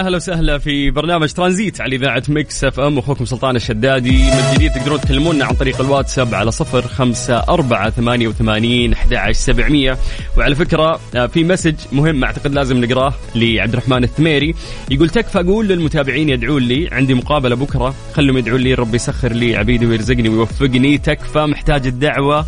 أهلا 0.03 0.17
وسهلا 0.17 0.59
في 0.59 0.91
برنامج 0.91 1.33
ترانزيت 1.33 1.81
على 1.81 1.97
إذاعة 1.97 2.23
Mix 2.29 2.65
FM. 2.65 2.99
أخوكم 2.99 3.25
سلطان 3.25 3.57
الشدادي. 3.57 4.31
من 4.31 4.55
جديد 4.55 4.73
تقدرون 4.73 5.01
تكلمونا 5.01 5.45
عن 5.45 5.55
طريق 5.55 5.81
الواتساب 5.81 6.35
على 6.35 6.51
صفر 6.51 6.83
خمسة 6.83 7.35
أربعة 7.37 7.91
ثمانية 7.91 8.29
وثمانين 8.29 8.93
أحد 8.93 9.33
سبعمية. 9.33 9.99
وعلى 10.39 10.55
فكرة 10.55 11.01
آه، 11.15 11.27
في 11.27 11.45
message 11.45 11.75
مهم 11.93 12.25
أعتقد 12.25 12.55
لازم 12.55 12.85
نقراه 12.85 13.15
لعبد 13.35 13.73
الرحمن 13.73 14.05
الثميري. 14.05 14.55
يقول 14.91 15.09
تكفى 15.09 15.41
أقول 15.41 15.69
للمتابعين 15.69 16.29
يدعون 16.29 16.63
لي 16.63 16.89
عندي 16.93 17.15
مقابلة 17.15 17.55
بكرة. 17.55 17.95
خلهم 18.15 18.39
يدعون 18.39 18.61
لي 18.61 18.75
ربي 18.75 18.97
يسخر 18.97 19.33
لي 19.33 19.57
عبيده 19.57 19.87
ويرزقني 19.87 20.29
ويوفقني. 20.29 20.99
تكفى 20.99 21.47
محتاج 21.47 21.87
الدعوة. 21.87 22.39
آه، 22.39 22.45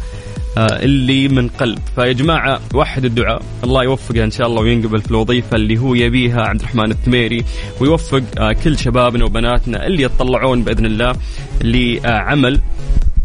اللي 0.59 1.29
من 1.29 1.49
قلب. 1.49 1.79
فيا 1.95 2.13
جماعة 2.13 2.61
وحد 2.75 3.05
الدعاء. 3.05 3.43
الله 3.65 3.85
يوفقه 3.85 4.25
إن 4.25 4.31
شاء 4.31 4.47
الله 4.47 4.63
وينقبل 4.63 5.03
في 5.03 5.11
الوظيفة 5.11 5.57
اللي 5.57 5.79
هو 5.79 5.95
يبيها 5.95 6.41
عبد 6.41 6.61
الرحمن 6.61 6.91
الثميري 6.91 7.45
ويوفق 7.81 8.23
آه، 8.39 8.53
كل 8.53 8.79
شبابنا 8.79 9.25
وبناتنا 9.25 9.87
اللي 9.87 10.03
يتطلعون 10.03 10.63
بإذن 10.63 10.87
الله 10.87 11.17
لعمل 11.63 12.61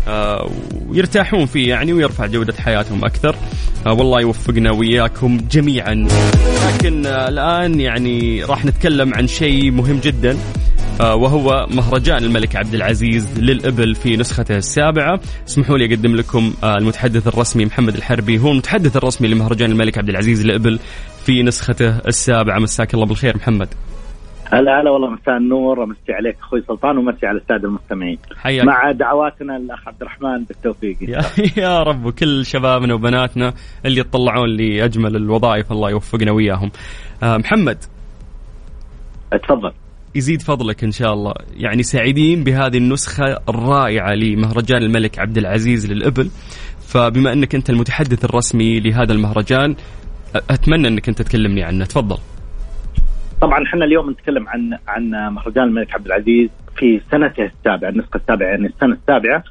آه، 0.08 0.50
ويرتاحون 0.88 1.46
فيه 1.46 1.70
يعني 1.70 1.94
ويرفع 1.94 2.26
جودة 2.26 2.54
حياتهم 2.54 3.06
أكثر. 3.06 3.36
آه، 3.88 3.94
والله 3.94 4.22
يوفقنا 4.22 4.72
وياكم 4.72 5.38
جميعا. 5.52 6.08
لكن 6.68 7.06
آه، 7.06 7.30
الآن 7.30 7.80
يعني 7.80 8.44
راح 8.44 8.66
نتكلم 8.66 9.14
عن 9.14 9.28
شيء 9.28 9.72
مهم 9.72 10.00
جدا. 10.04 10.38
وهو 11.00 11.68
مهرجان 11.72 12.24
الملك 12.24 12.56
عبد 12.56 12.74
العزيز 12.74 13.40
للإبل 13.40 13.96
في 13.96 14.18
نسخته 14.18 14.58
السابعة. 14.58 15.20
اسمحوا 15.48 15.78
لي 15.78 15.86
أقدم 15.86 16.16
لكم 16.16 16.54
المتحدث 16.64 17.28
الرسمي 17.28 17.66
محمد 17.66 17.96
الحربي. 17.96 18.40
هو 18.40 18.52
المتحدث 18.52 18.98
الرسمي 18.98 19.28
لمهرجان 19.28 19.72
الملك 19.72 19.98
عبد 19.98 20.10
العزيز 20.10 20.46
للإبل 20.46 20.80
في 21.26 21.44
نسخته 21.44 21.98
السابعة. 21.98 22.60
مساك 22.60 22.94
الله 22.94 23.06
بالخير 23.06 23.38
محمد. 23.38 23.68
هلا 24.54 24.82
هلا 24.82 24.92
والله 24.92 25.10
مساء 25.10 25.38
النور. 25.38 25.84
امسي 25.84 26.14
عليك 26.14 26.38
أخوي 26.40 26.62
سلطان 26.68 26.98
ومسي 26.98 27.26
على 27.26 27.38
السادة 27.38 27.68
المستمعين. 27.68 28.18
حياك. 28.38 28.66
مع 28.66 28.92
دعواتنا 28.92 29.58
الاخ 29.58 29.88
عبد 29.88 30.02
الرحمن 30.02 30.44
بالتوفيق 30.44 30.98
يا, 31.02 31.22
يا 31.64 31.84
رب 31.84 32.06
وكل 32.06 32.46
شبابنا 32.46 32.94
وبناتنا 32.94 33.54
اللي 33.86 34.00
يطلعون 34.00 34.50
لأجمل 34.50 35.16
الوظائف 35.16 35.72
الله 35.72 35.90
يوفقنا 35.90 36.32
وياهم 36.32 36.72
آه 37.24 37.38
محمد. 37.38 37.78
تفضل. 39.32 39.72
يزيد 40.16 40.42
فضلك 40.42 40.84
إن 40.84 40.92
شاء 40.92 41.14
الله. 41.14 41.34
يعني 41.58 41.84
سعيدين 41.84 42.44
بهذه 42.44 42.78
النسخة 42.78 43.38
الرائعة 43.50 44.14
لمهرجان 44.14 44.84
الملك 44.84 45.20
عبد 45.20 45.38
العزيز 45.38 45.92
للإبل. 45.92 46.30
فبما 46.88 47.34
أنك 47.34 47.56
أنت 47.56 47.70
المتحدث 47.70 48.26
الرسمي 48.26 48.80
لهذا 48.80 49.14
المهرجان 49.14 49.76
أتمنى 50.50 50.88
أنك 50.88 51.10
أنت 51.10 51.22
تكلمني 51.22 51.64
عنه. 51.64 51.86
تفضل. 51.86 52.18
طبعا 53.42 53.64
إحنا 53.64 53.86
اليوم 53.86 54.10
نتكلم 54.10 54.50
عن 54.50 54.78
عن 54.88 55.34
مهرجان 55.34 55.64
الملك 55.64 55.94
عبد 55.94 56.06
العزيز 56.06 56.50
في 56.78 57.02
سنته 57.12 57.46
السابعة 57.46 57.90
النسخة 57.90 58.18
السابعة. 58.18 58.48
يعني 58.48 58.68
السنة 58.68 58.94
السابعة 58.94 59.44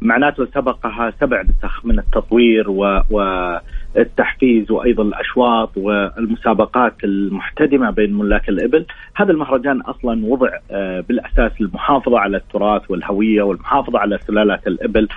معناته 0.00 0.46
سبقها 0.54 1.12
سبع 1.20 1.42
نسخ 1.42 1.86
من 1.86 1.98
التطوير 1.98 2.70
و, 2.70 3.00
والتحفيز 3.96 4.70
وأيضا 4.70 5.02
الأشواط 5.02 5.76
والمسابقات 5.76 7.04
المحتدمة 7.04 7.90
بين 7.90 8.14
ملاك 8.14 8.48
الإبل، 8.48 8.86
هذا 9.16 9.32
المهرجان 9.32 9.80
أصلا 9.80 10.26
وضع 10.26 10.48
آه، 10.70 11.00
بالأساس 11.00 11.60
للمحافظه 11.60 12.18
على 12.18 12.36
التراث 12.36 12.90
والهوية 12.90 13.42
والمحافظة 13.42 13.98
على 13.98 14.18
سلالات 14.26 14.66
الإبل. 14.66 15.08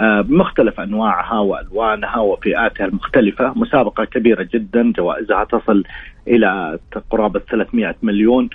آه، 0.00 0.20
بمختلف 0.20 0.80
أنواعها 0.80 1.38
وألوانها 1.38 2.18
وفئاتها 2.18 2.86
المختلفة، 2.86 3.52
مسابقة 3.56 4.04
كبيرة 4.04 4.48
جدا 4.54 4.92
جوائزها 4.92 5.44
تصل 5.44 5.84
إلى 6.28 6.78
قرابة 7.10 7.40
300 7.50 7.94
مليون. 8.02 8.44
آه، 8.44 8.48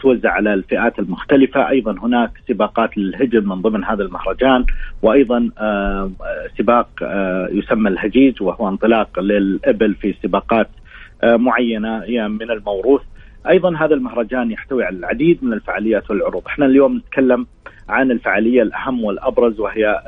توزع 0.00 0.30
على 0.30 0.54
الفئات 0.54 0.98
المختلفة، 0.98 1.68
أيضا 1.68 1.92
هناك 2.02 2.30
سباقات 2.48 2.98
للهجن 2.98 3.48
من 3.48 3.62
ضمن 3.62 3.84
هذا 3.84 4.02
المهرجان 4.02 4.64
وأيضا 5.02 5.50
آه، 5.58 6.10
سباق 6.58 6.88
يسمى 7.52 7.90
الهجيج 7.90 8.42
وهو 8.42 8.68
انطلاق 8.68 9.18
للإبل 9.20 9.94
في 9.94 10.14
سباقات 10.22 10.68
معينة 11.24 12.04
من 12.28 12.50
الموروث. 12.50 13.02
أيضا 13.48 13.76
هذا 13.76 13.94
المهرجان 13.94 14.50
يحتوي 14.50 14.84
على 14.84 14.96
العديد 14.96 15.44
من 15.44 15.52
الفعاليات 15.52 16.10
والعروض، 16.10 16.46
إحنا 16.46 16.66
اليوم 16.66 16.96
نتكلم 16.96 17.46
عن 17.88 18.10
الفعالية 18.10 18.62
الأهم 18.62 19.04
والأبرز 19.04 19.60
وهي 19.60 20.02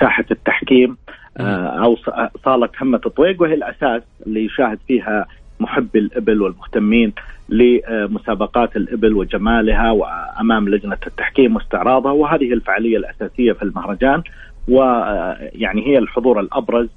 ساحة 0.00 0.24
التحكيم. 0.30 0.96
آه، 1.40 1.84
أو 1.84 1.96
صالة 2.44 2.68
همه 2.80 2.98
طويق 2.98 3.42
وهي 3.42 3.54
الأساس 3.54 4.02
اللي 4.26 4.44
يشاهد 4.44 4.78
فيها 4.86 5.26
محبي 5.60 5.98
الإبل 5.98 6.42
والمهتمين 6.42 7.12
لمسابقات 7.48 8.76
الإبل 8.76 9.12
وجمالها 9.12 9.90
وأمام 9.90 10.68
لجنة 10.68 10.98
التحكيم 11.06 11.56
واستعراضها 11.56 12.12
وهذه 12.12 12.52
الفعالية 12.52 12.96
الأساسية 12.96 13.52
في 13.52 13.62
المهرجان 13.62 14.22
ويعني 14.68 15.86
هي 15.86 15.98
الحضور 15.98 16.40
الأبرز 16.40 16.88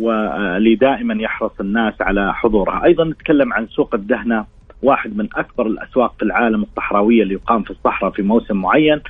واللي 0.00 0.74
دائما 0.74 1.22
يحرص 1.22 1.60
الناس 1.60 1.94
على 2.00 2.34
حضورها، 2.34 2.84
أيضا 2.84 3.04
نتكلم 3.04 3.52
عن 3.52 3.66
سوق 3.66 3.94
الدهنة 3.94 4.44
واحد 4.82 5.16
من 5.16 5.28
أكبر 5.36 5.66
الأسواق 5.66 6.14
في 6.18 6.22
العالم 6.22 6.62
الصحراوية 6.62 7.22
اللي 7.22 7.34
يقام 7.34 7.62
في 7.62 7.70
الصحراء 7.70 8.10
في 8.10 8.22
موسم 8.22 8.56
معين. 8.56 9.00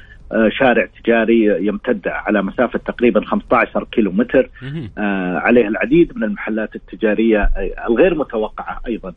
شارع 0.49 0.89
تجاري 1.05 1.67
يمتد 1.67 2.09
على 2.09 2.43
مسافة 2.43 2.79
تقريبا 2.79 3.25
15 3.25 3.85
كيلو 3.85 4.13
متر 4.13 4.51
آه، 4.99 5.39
عليه 5.39 5.69
العديد 5.69 6.17
من 6.17 6.25
المحلات 6.25 6.77
التجارية 6.77 7.39
آه، 7.41 7.87
الغير 7.89 8.15
متوقعة 8.15 8.81
أيضا. 8.87 9.13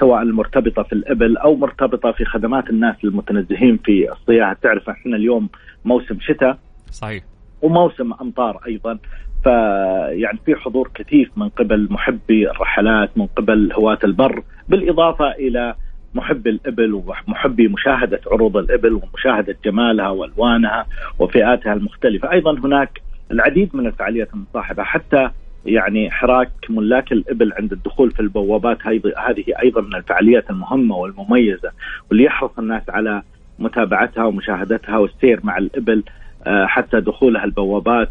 سواء 0.00 0.22
المرتبطة 0.22 0.82
في 0.82 0.92
الإبل 0.92 1.36
أو 1.36 1.56
مرتبطة 1.56 2.12
في 2.12 2.24
خدمات 2.24 2.70
الناس 2.70 2.96
المتنزهين 3.04 3.76
في 3.84 4.12
الصياعة 4.12 4.56
تعرف 4.62 4.90
إحنا 4.90 5.16
اليوم 5.16 5.48
موسم 5.84 6.20
شتاء. 6.20 6.58
صحيح. 6.90 7.24
وموسم 7.62 8.12
أمطار 8.20 8.60
أيضا. 8.66 8.98
فيعني 9.44 10.38
في 10.46 10.54
حضور 10.54 10.90
كثيف 10.94 11.30
من 11.36 11.48
قبل 11.48 11.88
محبي 11.90 12.50
الرحلات 12.50 13.18
من 13.18 13.26
قبل 13.26 13.72
هواة 13.72 13.98
البر 14.04 14.42
بالإضافة 14.68 15.30
إلى 15.30 15.74
محبي 16.14 16.50
الإبل 16.50 16.94
ومحبي 16.94 17.68
مشاهدة 17.68 18.20
عروض 18.26 18.56
الإبل 18.56 18.92
ومشاهدة 18.92 19.56
جمالها 19.64 20.08
وألوانها 20.08 20.86
وفئاتها 21.18 21.72
المختلفة. 21.72 22.32
أيضا 22.32 22.58
هناك 22.58 23.00
العديد 23.30 23.76
من 23.76 23.86
الفعاليات 23.86 24.28
المصاحبة 24.34 24.82
حتى 24.82 25.30
يعني 25.66 26.10
حراك 26.10 26.50
ملاك 26.68 27.12
الإبل 27.12 27.52
عند 27.52 27.72
الدخول 27.72 28.10
في 28.10 28.20
البوابات 28.20 28.86
هذه 28.86 29.52
أيضا 29.62 29.80
من 29.80 29.94
الفعاليات 29.94 30.50
المهمة 30.50 30.96
والمميزة 30.96 31.70
واللي 32.10 32.24
يحرص 32.24 32.50
الناس 32.58 32.82
على 32.90 33.22
متابعتها 33.58 34.24
ومشاهدتها 34.24 34.98
والسير 34.98 35.40
مع 35.44 35.58
الإبل 35.58 36.02
آه، 36.46 36.66
حتى 36.66 37.00
دخولها 37.00 37.44
البوابات 37.44 38.10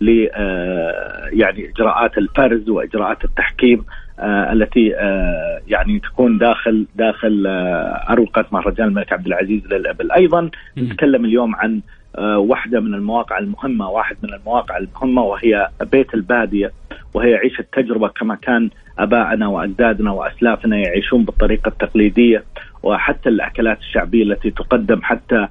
ل 0.00 0.26
آه، 0.32 1.28
يعني 1.32 1.70
إجراءات 1.70 2.18
الفرز 2.18 2.68
وإجراءات 2.68 3.24
التحكيم. 3.24 3.84
التي 4.22 4.96
آه، 4.96 5.60
يعني 5.68 5.98
تكون 5.98 6.38
داخل 6.38 6.86
داخل 6.94 7.46
أروقة 8.10 8.44
مهرجان 8.52 8.88
الملك 8.88 9.12
عبد 9.12 9.26
العزيز 9.26 9.66
للأبل، 9.66 10.12
أيضا 10.12 10.50
نتكلم 10.78 11.24
اليوم 11.24 11.56
عن 11.56 11.80
واحدة 12.36 12.80
من 12.80 12.94
المواقع 12.94 13.38
المهمة، 13.38 13.88
واحد 13.88 14.16
من 14.22 14.34
المواقع 14.34 14.76
المهمة 14.76 15.22
وهي 15.22 15.68
بيت 15.92 16.14
البادية 16.14 16.72
وهي 17.14 17.34
عيش 17.34 17.60
التجربة 17.60 18.08
كما 18.08 18.34
كان 18.34 18.70
ابائنا 18.98 19.46
وأجدادنا 19.46 20.10
وأسلافنا 20.10 20.76
يعيشون 20.76 21.24
بالطريقة 21.24 21.68
التقليدية 21.68 22.44
وحتى 22.82 23.28
الأكلات 23.28 23.78
الشعبية 23.78 24.22
التي 24.22 24.50
تقدم 24.50 25.00
حتى 25.02 25.36
آه، 25.36 25.48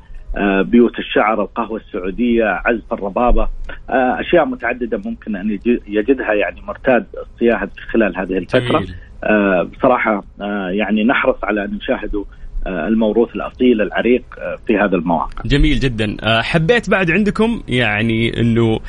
بيوت 0.64 1.00
الشعر 1.00 1.42
القهوة 1.42 1.80
السعودية 1.80 2.62
عزف 2.66 2.94
الربابة 2.94 3.48
آه، 3.90 4.20
أشياء 4.20 4.46
متعددة 4.46 5.02
ممكن 5.06 5.36
أن 5.36 5.60
يجدها 5.88 6.34
يعني 6.34 6.62
مرتاد 6.62 7.06
الصياهة 7.22 7.70
خلال 7.92 8.18
هذه 8.18 8.38
الفترة. 8.38 8.86
آه، 9.24 9.64
بصراحة 9.64 10.24
يعني 10.70 11.04
نحرص 11.04 11.44
على 11.44 11.66
أن 11.66 11.74
نشاهدوا 11.74 12.26
الموروث 12.68 13.36
الأصيل 13.36 13.82
العريق 13.82 14.24
في 14.68 14.78
هذا 14.78 14.96
المواقع. 14.96 15.44
جميل 15.46 15.80
جدا، 15.80 16.18
حبيت 16.42 16.90
بعد 16.90 17.12
عندكم 17.12 17.62
يعني 17.68 18.42
إنه 18.42 18.80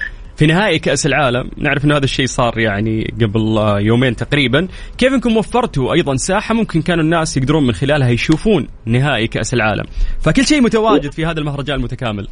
في 0.40 0.46
نهائي 0.46 0.78
كأس 0.78 1.06
العالم 1.06 1.50
نعرف 1.56 1.84
أن 1.84 1.92
هذا 1.92 2.04
الشيء 2.04 2.26
صار 2.26 2.58
يعني 2.58 3.14
قبل 3.20 3.58
يومين 3.86 4.16
تقريبا. 4.16 4.68
كيف 4.98 5.12
أنكم 5.12 5.36
وفرتوا 5.36 5.92
أيضا 5.92 6.16
ساحة؟ 6.16 6.54
ممكن 6.54 6.82
كانوا 6.82 7.04
الناس 7.04 7.36
يقدرون 7.36 7.66
من 7.66 7.72
خلالها 7.72 8.08
يشوفون 8.08 8.66
نهائي 8.86 9.26
كأس 9.26 9.54
العالم. 9.54 9.84
فكل 10.20 10.44
شيء 10.44 10.60
متواجد 10.60 11.12
في 11.12 11.26
هذا 11.26 11.40
المهرجان 11.40 11.76
المتكامل. 11.76 12.28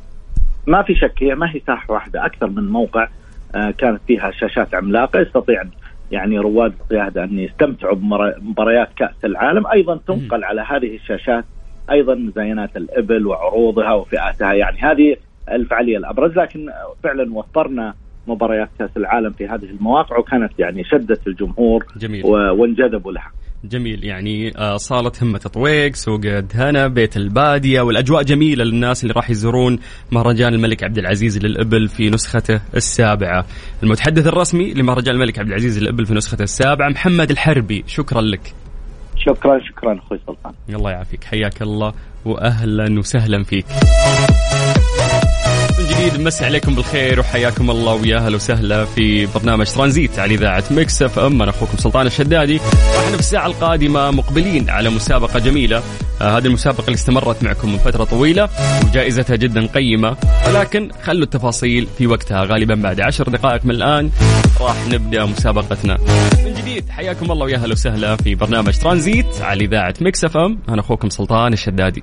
ما 0.66 0.82
في 0.82 0.94
شك 0.94 1.22
هي 1.22 1.34
ما 1.34 1.50
هي 1.54 1.60
ساحة 1.66 1.94
واحدة 1.94 2.26
أكثر 2.26 2.46
من 2.46 2.68
موقع 2.68 3.08
آه، 3.54 3.70
كانت 3.78 4.00
فيها 4.06 4.30
شاشات 4.30 4.74
عملاقة. 4.74 5.20
يستطيع 5.20 5.62
يعني 6.10 6.38
رواد 6.38 6.72
القيادة 6.80 7.24
أن 7.24 7.38
يستمتعوا 7.38 7.96
بمباريات 7.96 8.88
كأس 8.96 9.24
العالم. 9.24 9.66
أيضا 9.66 10.00
تنقل 10.06 10.44
على 10.44 10.60
هذه 10.60 10.96
الشاشات 10.96 11.44
أيضا 11.90 12.14
مزاينات 12.14 12.76
الإبل 12.76 13.26
وعروضها 13.26 13.92
وفئاتها. 13.92 14.52
يعني 14.52 14.78
هذه 14.80 15.16
الفعاليه 15.54 15.96
الأبرز 15.96 16.32
لكن 16.38 16.66
فعلا 17.04 17.34
وفرنا 17.34 17.94
مباريات 18.26 18.68
كأس 18.78 18.90
العالم 18.96 19.32
في 19.32 19.46
هذه 19.46 19.64
المواقع 19.64 20.18
وكانت 20.18 20.52
يعني 20.58 20.84
شدت 20.84 21.26
الجمهور 21.26 21.86
جميل. 21.96 22.26
وانجذبوا 22.26 23.12
لها. 23.12 23.30
جميل 23.64 24.04
يعني 24.04 24.58
آه، 24.58 24.76
صالة 24.76 25.12
همة 25.22 25.38
طويق 25.38 25.94
سوق 25.94 26.20
دهنة 26.38 26.86
بيت 26.86 27.16
البادية 27.16 27.80
والأجواء 27.80 28.22
جميلة 28.22 28.64
للناس 28.64 29.02
اللي 29.02 29.14
راح 29.14 29.30
يزورون 29.30 29.78
مهرجان 30.12 30.54
الملك 30.54 30.84
عبد 30.84 30.98
العزيز 30.98 31.38
للإبل 31.38 31.88
في 31.88 32.10
نسخته 32.10 32.60
السابعة. 32.76 33.44
المتحدث 33.82 34.26
الرسمي 34.26 34.74
لمهرجان 34.74 35.14
الملك 35.14 35.38
عبد 35.38 35.48
العزيز 35.48 35.82
للإبل 35.82 36.06
في 36.06 36.14
نسخته 36.14 36.42
السابعة 36.42 36.88
محمد 36.88 37.30
الحربي 37.30 37.84
شكرا 37.86 38.20
لك. 38.20 38.54
شكرا 39.16 39.58
شكرا 39.58 39.98
أخوي 39.98 40.18
سلطان. 40.26 40.52
الله 40.68 40.90
يعافيك 40.90 41.24
حياك 41.24 41.62
الله 41.62 41.92
وأهلا 42.24 42.98
وسهلا 42.98 43.42
فيك. 43.42 43.66
من 45.78 45.86
جديد 45.86 46.20
مسي 46.20 46.44
عليكم 46.44 46.74
بالخير 46.74 47.20
وحياكم 47.20 47.70
الله 47.70 47.94
ويا 47.94 48.16
أهلا 48.16 48.36
وسهلا 48.36 48.84
في 48.84 49.26
برنامج 49.26 49.66
ترانزيت 49.66 50.18
على 50.18 50.34
إذاعة 50.34 50.64
Mix 50.70 51.02
FM. 51.02 51.42
أنا 51.42 51.50
أخوكم 51.50 51.76
سلطان 51.76 52.06
الشدادي. 52.06 52.60
وإحنا 52.96 53.12
في 53.12 53.18
الساعة 53.18 53.46
القادمة 53.46 54.10
مقبلين 54.10 54.70
على 54.70 54.90
مسابقة 54.90 55.38
جميلة. 55.38 55.82
آه 56.20 56.38
هذه 56.38 56.46
المسابقة 56.46 56.84
اللي 56.84 56.94
استمرت 56.94 57.42
معكم 57.42 57.72
من 57.72 57.78
فترة 57.78 58.04
طويلة 58.04 58.48
وجائزتها 58.84 59.36
جدا 59.36 59.66
قيمة. 59.66 60.16
ولكن 60.48 60.90
خلوا 61.02 61.22
التفاصيل 61.22 61.88
في 61.98 62.06
وقتها. 62.06 62.44
غالبا 62.44 62.74
بعد 62.74 63.00
عشر 63.00 63.28
دقائق 63.28 63.64
من 63.64 63.70
الآن 63.70 64.10
راح 64.60 64.76
نبدأ 64.88 65.24
مسابقتنا. 65.24 65.98
من 66.44 66.54
جديد 66.54 66.88
حياكم 66.90 67.32
الله 67.32 67.44
ويا 67.44 67.56
أهلا 67.56 67.72
وسهلا 67.72 68.16
في 68.16 68.34
برنامج 68.34 68.78
ترانزيت 68.78 69.40
على 69.40 69.64
إذاعة 69.64 69.94
Mix 70.00 70.24
FM. 70.24 70.58
أنا 70.68 70.80
أخوكم 70.80 71.08
سلطان 71.08 71.52
الشدادي. 71.52 72.02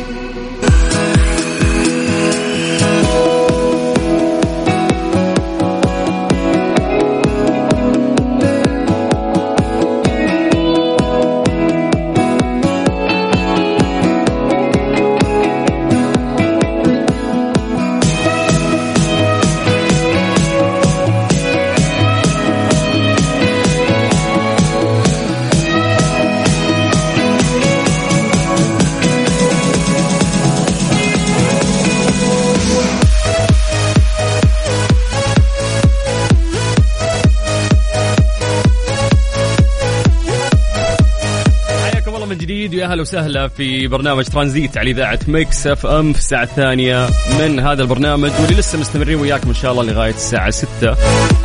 أهلا 42.91 43.01
وسهلا 43.01 43.47
في 43.47 43.87
برنامج 43.87 44.23
ترانزيت 44.25 44.77
على 44.77 44.91
إذاعة 44.91 45.19
Mix 45.27 45.67
FM 45.67 46.13
في 46.13 46.19
الساعة 46.19 46.43
الثانية 46.43 47.07
من 47.39 47.59
هذا 47.59 47.81
البرنامج 47.81 48.31
واللي 48.39 48.55
لسه 48.59 48.79
مستمرين 48.79 49.19
وياكم 49.19 49.47
إن 49.47 49.53
شاء 49.53 49.71
الله 49.71 49.83
لغاية 49.83 50.13
الساعة 50.13 50.49
6 50.49 50.95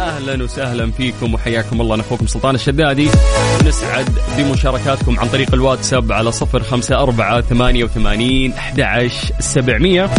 أهلا 0.01 0.45
وسهلا 0.45 0.91
فيكم 0.91 1.35
وحياكم 1.35 1.81
الله. 1.81 1.95
أنا 1.95 2.03
أخوكم 2.03 2.27
سلطان 2.27 2.55
الشدادي. 2.55 3.09
نسعد 3.67 4.09
بمشاركاتكم 4.39 5.21
عن 5.21 5.29
طريق 5.29 5.55
الواتساب 5.55 6.13
على 6.13 6.33
054 6.33 7.43
88 7.43 8.53
11 8.53 9.33
700 9.41 10.11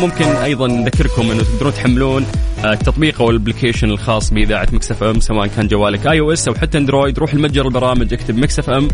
ممكن 0.00 0.24
أيضا 0.24 0.66
نذكركم 0.66 1.30
إنه 1.30 1.42
تقدرون 1.42 1.74
تحملون 1.74 2.26
التطبيق 2.64 3.22
أو 3.22 3.30
ال 3.30 3.35
application 3.35 3.90
الخاص 3.90 4.30
بإذاعة 4.30 4.68
Mix 4.72 4.90
FM 4.90 5.20
سواء 5.20 5.46
كان 5.46 5.68
جوالك 5.68 6.06
iOS 6.06 6.48
أو 6.48 6.54
حتى 6.54 6.78
أندرويد. 6.78 7.18
روح 7.18 7.32
لمتجر 7.32 7.66
البرامج 7.66 8.12
اكتب 8.12 8.36
Mix 8.36 8.58
FM 8.58 8.88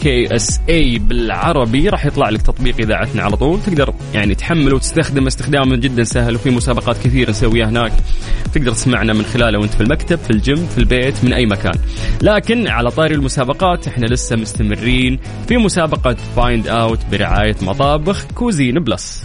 KSA 0.00 0.98
بالعربي 0.98 1.88
راح 1.88 2.06
يطلع 2.06 2.28
لك 2.28 2.42
تطبيق 2.42 2.74
إذاعتنا 2.78 3.22
على 3.22 3.36
طول. 3.36 3.60
تقدر 3.66 3.94
يعني 4.14 4.34
تحمله 4.34 4.74
وتستخدمه 4.74 5.28
استخدامه 5.28 5.76
جدا 5.76 6.04
سهل 6.04 6.34
وفي 6.34 6.50
مسابقات 6.50 6.98
كثيرة 6.98 7.30
نسويها 7.30 7.68
هناك. 7.68 7.92
تقدر 8.54 8.72
تسمعنا 8.72 9.12
من 9.12 9.22
خلاله 9.22 9.58
وأنت 9.58 9.74
في 9.74 9.80
المكتب 9.80 10.18
في 10.18 10.30
الجيم 10.30 10.66
في 10.66 10.78
البيت 10.78 11.24
من 11.24 11.32
أي 11.32 11.46
مكان. 11.46 11.74
لكن 12.22 12.68
على 12.68 12.90
طاري 12.90 13.14
المسابقات 13.14 13.88
إحنا 13.88 14.06
لسه 14.06 14.36
مستمرين 14.36 15.18
في 15.48 15.56
مسابقة 15.56 16.16
Find 16.36 16.68
Out 16.68 16.98
برعاية 17.12 17.56
مطابخ 17.62 18.24
Cuisine 18.34 18.74
Plus 18.74 19.24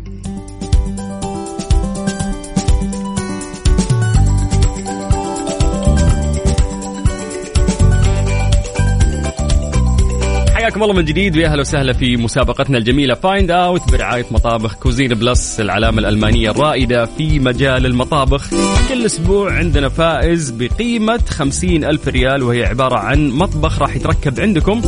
حياكم 10.71 10.83
الله 10.83 10.95
من 10.95 11.05
جديد. 11.05 11.37
ويا 11.37 11.47
أهلا 11.47 11.61
وسهلا 11.61 11.93
في 11.93 12.17
مسابقتنا 12.17 12.77
الجميلة. 12.77 13.13
Find 13.13 13.51
Out 13.51 13.91
برعاية 13.91 14.25
مطابخ 14.31 14.75
Cuisine 14.75 15.13
Plus 15.13 15.59
العلامة 15.59 15.99
الألمانية 15.99 16.51
الرائدة 16.51 17.05
في 17.05 17.39
مجال 17.39 17.85
المطابخ. 17.85 18.49
كل 18.89 19.05
أسبوع 19.05 19.53
عندنا 19.53 19.89
فائز 19.89 20.49
بقيمة 20.49 21.19
خمسين 21.29 21.83
ألف 21.83 22.07
ريال 22.07 22.43
وهي 22.43 22.65
عبارة 22.65 22.95
عن 22.95 23.29
مطبخ 23.29 23.81
راح 23.81 23.95
يتركب 23.95 24.39
عندكم. 24.39 24.81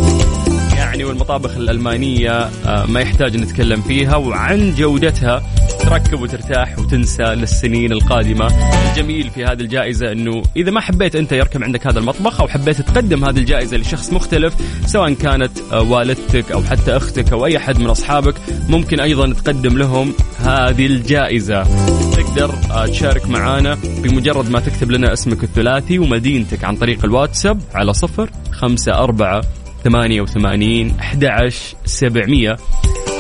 يعني 0.94 1.06
والمطابخ 1.06 1.58
الألمانية 1.58 2.32
آه، 2.32 2.86
ما 2.86 3.00
يحتاج 3.00 3.38
نتكلم 3.38 3.82
فيها 3.82 4.16
وعن 4.16 4.74
جودتها 4.76 5.44
تركب 5.80 6.22
وترتاح 6.22 6.80
وتنسى 6.80 7.24
للسنين 7.24 7.92
القادمة. 7.92 8.48
الجميل 8.90 9.30
في 9.30 9.46
هذه 9.46 9.62
الجائزة 9.62 10.12
أنه 10.12 10.44
إذا 10.56 10.72
ما 10.72 10.82
حبيت 10.82 11.16
أنت 11.16 11.32
يركب 11.32 11.64
عندك 11.64 11.88
هذا 11.88 12.00
المطبخ 12.00 12.42
أو 12.42 12.48
حبيت 12.48 12.82
تقدم 12.82 13.26
هذه 13.26 13.38
الجائزة 13.38 13.78
لشخص 13.78 14.14
مختلف 14.14 14.54
سواء 14.86 15.14
كانت 15.14 15.52
آه، 15.72 15.82
والدتك 15.82 16.52
أو 16.52 16.64
حتى 16.64 16.98
أختك 16.98 17.34
أو 17.34 17.46
أي 17.46 17.58
أحد 17.58 17.80
من 17.80 17.88
أصحابك 17.88 18.36
ممكن 18.70 19.00
أيضا 19.00 19.34
تقدم 19.34 19.78
لهم 19.78 20.14
هذه 20.40 20.86
الجائزة. 20.86 21.64
تقدر 22.12 22.56
آه، 22.72 22.86
تشارك 22.86 23.30
معانا 23.30 23.78
بمجرد 24.04 24.50
ما 24.50 24.60
تكتب 24.60 24.92
لنا 24.92 25.14
اسمك 25.14 25.44
الثلاثي 25.44 26.00
ومدينتك 26.00 26.64
عن 26.64 26.76
طريق 26.76 27.06
الواتساب 27.06 27.62
على 27.74 27.94
صفر 27.94 28.30
خمسة 28.52 28.94
أربعة 28.94 29.42
88 29.84 31.00
11 31.00 31.76
700 31.86 32.58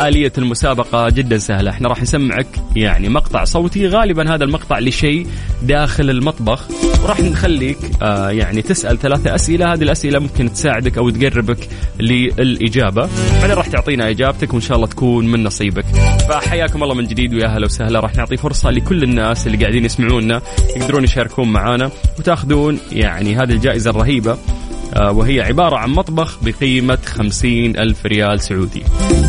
آلية 0.01 0.33
المسابقة 0.37 1.09
جدا 1.09 1.37
سهلة. 1.37 1.71
إحنا 1.71 1.87
راح 1.87 2.01
نسمعك 2.01 2.47
يعني 2.75 3.09
مقطع 3.09 3.43
صوتي 3.43 3.87
غالبا 3.87 4.35
هذا 4.35 4.43
المقطع 4.43 4.79
لشيء 4.79 5.27
داخل 5.63 6.09
المطبخ. 6.09 6.67
وراح 7.03 7.19
نخليك 7.19 7.77
آه 8.01 8.29
يعني 8.29 8.61
تسأل 8.61 8.99
ثلاثة 8.99 9.35
أسئلة. 9.35 9.73
هذه 9.73 9.83
الأسئلة 9.83 10.19
ممكن 10.19 10.53
تساعدك 10.53 10.97
أو 10.97 11.09
تقربك 11.09 11.69
للإجابة. 11.99 13.09
بعدين 13.41 13.55
راح 13.55 13.67
تعطينا 13.67 14.09
إجابتك 14.09 14.53
وإن 14.53 14.61
شاء 14.61 14.77
الله 14.77 14.87
تكون 14.87 15.27
من 15.27 15.43
نصيبك. 15.43 15.85
فحياكم 16.29 16.83
الله 16.83 16.95
من 16.95 17.07
جديد 17.07 17.33
ويا 17.33 17.45
أهلا 17.45 17.65
وسهلا. 17.65 17.99
راح 17.99 18.15
نعطي 18.15 18.37
فرصة 18.37 18.69
لكل 18.69 19.03
الناس 19.03 19.47
اللي 19.47 19.57
قاعدين 19.57 19.85
يسمعونا 19.85 20.41
يقدرون 20.75 21.03
يشاركون 21.03 21.51
معنا 21.51 21.91
وتأخذون 22.19 22.79
يعني 22.91 23.35
هذه 23.35 23.51
الجائزة 23.51 23.89
الرهيبة. 23.89 24.37
وهي 24.97 25.41
عبارة 25.41 25.75
عن 25.75 25.89
مطبخ 25.89 26.37
بقيمة 26.43 26.97
خمسين 27.05 27.77
ألف 27.77 28.05
ريال 28.05 28.39
سعودي. 28.39 28.83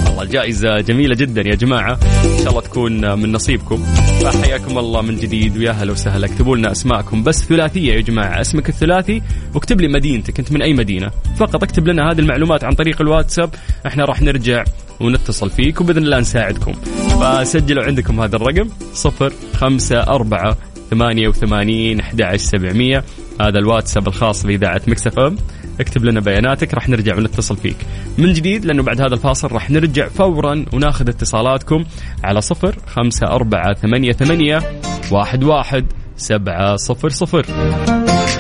والله 0.07 0.23
الجائزة 0.23 0.81
جميلة 0.81 1.15
جدا 1.15 1.43
يا 1.49 1.55
جماعة. 1.55 1.99
إن 2.25 2.39
شاء 2.39 2.49
الله 2.49 2.61
تكون 2.61 3.05
آه، 3.05 3.15
من 3.15 3.33
نصيبكم. 3.33 3.83
فحياكم 4.23 4.79
الله 4.79 5.03
من 5.03 5.17
جديد 5.17 5.57
ويا 5.57 5.73
هلا 5.73 5.93
وسهلا. 5.93 6.27
اكتبوا 6.27 6.57
لنا 6.57 6.73
أسماءكم. 6.73 7.23
بس 7.23 7.45
ثلاثية 7.45 7.95
يا 7.95 8.01
جماعة. 8.01 8.41
اسمك 8.41 8.69
الثلاثي 8.69 9.23
واكتب 9.55 9.81
لي 9.81 9.89
مدينتك. 9.89 10.39
أنت 10.39 10.53
من 10.53 10.63
أي 10.63 10.75
مدينة؟ 10.75 11.11
فقط 11.37 11.63
اكتب 11.63 11.89
لنا 11.89 12.11
هذه 12.11 12.19
المعلومات 12.19 12.65
عن 12.65 12.73
طريق 12.73 13.01
الواتساب. 13.01 13.51
إحنا 13.87 14.05
راح 14.05 14.23
نرجع 14.23 14.65
ونتصل 15.01 15.51
فيك 15.51 15.81
وبإذن 15.81 16.03
الله 16.03 16.21
نساعدكم. 16.21 16.73
فسجلوا 17.21 17.85
عندكم 17.85 18.21
هذا 18.21 18.37
الرقم. 18.37 18.69
صفر 18.93 19.33
خمسة 19.55 20.01
أربعة 20.01 20.57
ثمانية 20.95 21.29
وثمانين 21.29 22.01
أحد 22.01 22.37
سبعمية. 22.37 23.05
هذا 23.41 23.59
الواتساب 23.59 24.09
الخاص 24.09 24.47
بإذاعة 24.47 24.83
مكسف 24.87 25.19
أم. 25.19 25.37
اكتب 25.81 26.05
لنا 26.05 26.21
بياناتك 26.21 26.75
راح 26.75 26.89
نرجع 26.89 27.17
ونتصل 27.17 27.57
فيك. 27.57 27.77
من 28.19 28.33
جديد 28.33 28.65
لأنه 28.65 28.83
بعد 28.83 29.01
هذا 29.01 29.15
الفاصل 29.15 29.53
راح 29.53 29.71
نرجع 29.71 30.09
فورا 30.09 30.65
وناخذ 30.73 31.09
اتصالاتكم 31.09 31.85
على 32.25 32.41
صفر 32.41 32.77
خمسة 32.87 33.27
أربعة 33.27 33.75
ثمانية 33.75 34.13
ثمانية 34.13 34.63
واحد 35.11 35.45
واحد 35.45 35.87
سبعة 36.17 36.77
صفر 36.77 37.09
صفر. 37.09 37.47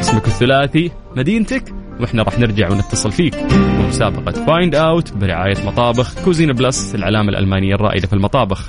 اسمك 0.01 0.27
الثلاثي 0.27 0.90
مدينتك 1.17 1.64
وإحنا 2.01 2.23
راح 2.23 2.38
نرجع 2.38 2.71
ونتصل 2.71 3.12
فيك. 3.12 3.35
ومسابقة 3.53 4.47
Find 4.47 4.75
Out 4.75 5.12
برعاية 5.12 5.67
مطابخ 5.67 6.25
Cuisine 6.25 6.53
Plus 6.53 6.94
العلامة 6.95 7.29
الألمانية 7.29 7.75
الرائدة 7.75 8.07
في 8.07 8.12
المطابخ. 8.12 8.69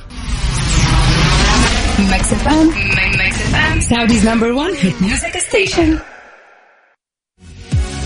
Saudi's 3.89 4.23
number 4.23 4.53
one 4.55 4.73
hit 4.73 4.99
music 5.01 5.34
station. 5.49 5.99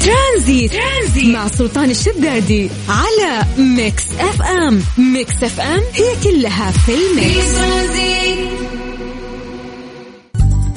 ترانزيت. 0.03 0.71
ترانزيت 0.71 1.25
مع 1.35 1.47
سلطان 1.47 1.89
الشدادي 1.89 2.69
على 2.89 3.45
Mix 3.57 4.03
FM 4.19 4.83
Mix 4.97 5.43
FM 5.43 5.81
هي 5.93 6.15
كلها 6.23 6.71
في 6.71 6.91
ال 6.91 7.05
mix. 7.05 7.59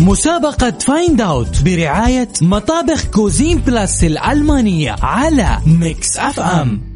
مسابقة 0.00 0.70
Find 0.70 1.20
Out 1.20 1.62
برعاية 1.62 2.28
مطابخ 2.42 3.04
Cuisine 3.04 3.58
Plus 3.58 4.04
الألمانية 4.04 4.96
على 5.02 5.58
Mix 5.66 6.16
FM 6.16 6.91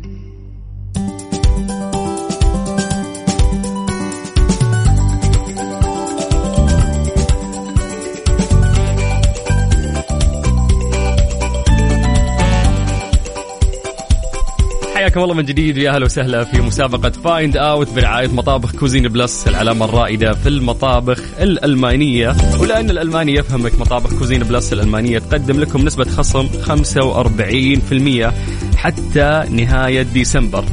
حياكم 15.16 15.30
الله 15.30 15.42
من 15.42 15.44
جديد 15.44 15.78
ويا 15.78 15.90
أهلا 15.90 16.04
وسهلا 16.04 16.44
في 16.44 16.60
مسابقة 16.60 17.10
Find 17.10 17.56
Out 17.56 17.90
برعاية 17.90 18.28
مطابخ 18.28 18.76
Cuisine 18.76 19.08
Plus 19.08 19.48
العلامة 19.48 19.84
الرائدة 19.84 20.32
في 20.32 20.48
المطابخ 20.48 21.22
الألمانية. 21.40 22.36
ولأن 22.60 22.90
الألماني 22.90 23.34
يفهمك 23.34 23.80
مطابخ 23.80 24.18
Cuisine 24.18 24.42
Plus 24.42 24.72
الألمانية 24.72 25.18
تقدم 25.18 25.60
لكم 25.60 25.84
نسبة 25.84 26.04
خصم 26.04 26.48
45% 26.48 28.32
حتى 28.76 29.44
نهاية 29.50 30.02
ديسمبر. 30.02 30.64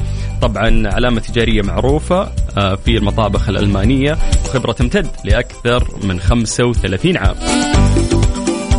طبعا 0.42 0.88
علامة 0.94 1.20
تجارية 1.20 1.62
معروفة 1.62 2.32
آه، 2.58 2.76
في 2.76 2.98
المطابخ 2.98 3.50
الألمانية 3.50 4.18
وخبرة 4.46 4.72
تمتد 4.72 5.08
لأكثر 5.26 5.88
من 6.04 6.20
35 6.20 7.18
عام. 7.18 7.36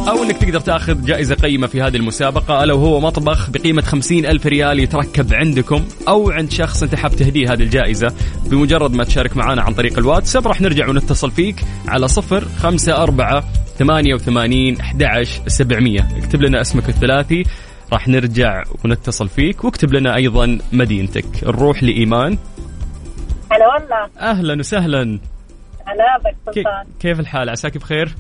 أو 0.09 0.23
أنك 0.23 0.37
تقدر 0.37 0.61
تأخذ 0.61 1.05
جائزة 1.05 1.35
قيمة 1.35 1.67
في 1.67 1.83
هذه 1.83 1.97
المسابقة. 1.97 2.65
ألا 2.65 2.75
وهو 2.75 3.01
مطبخ 3.01 3.51
بقيمة 3.51 3.83
خمسين 3.83 4.27
ألف 4.27 4.47
ريال 4.47 4.81
يتركب 4.81 5.35
عندكم 5.35 5.85
أو 6.09 6.31
عند 6.31 6.51
شخص 6.51 6.83
أنت 6.83 6.95
حاب 6.95 7.11
تهديه 7.11 7.53
هذه 7.53 7.63
الجائزة. 7.63 8.15
بمجرد 8.47 8.95
ما 8.95 9.05
تشارك 9.05 9.37
معنا 9.37 9.63
عن 9.63 9.75
طريق 9.75 9.99
الواتساب 9.99 10.47
راح 10.47 10.61
نرجع 10.61 10.89
ونتصل 10.89 11.31
فيك 11.31 11.65
على 11.89 12.09
صفر 12.09 12.45
خمسة 12.59 13.03
أربعة 13.03 13.45
ثمانية 13.79 14.15
وثمانين 14.15 14.81
أحد 14.81 15.23
سبعمية. 15.47 16.09
اكتب 16.17 16.43
لنا 16.43 16.61
اسمك 16.61 16.89
الثلاثي 16.89 17.43
راح 17.93 18.09
نرجع 18.09 18.63
ونتصل 18.85 19.29
فيك. 19.29 19.65
واكتب 19.65 19.95
لنا 19.95 20.17
أيضا 20.17 20.59
مدينتك. 20.73 21.27
نروح 21.45 21.83
لإيمان. 21.83 22.39
هلا 23.53 23.67
والله 23.75 24.31
أهلا 24.31 24.59
وسهلا. 24.59 25.03
هلا 25.87 26.19
بك 26.25 26.55
سلطان. 26.55 26.87
كيف 27.01 27.21
الحال؟ 27.21 27.51
عساك 27.51 27.79
بخير؟ 27.79 28.15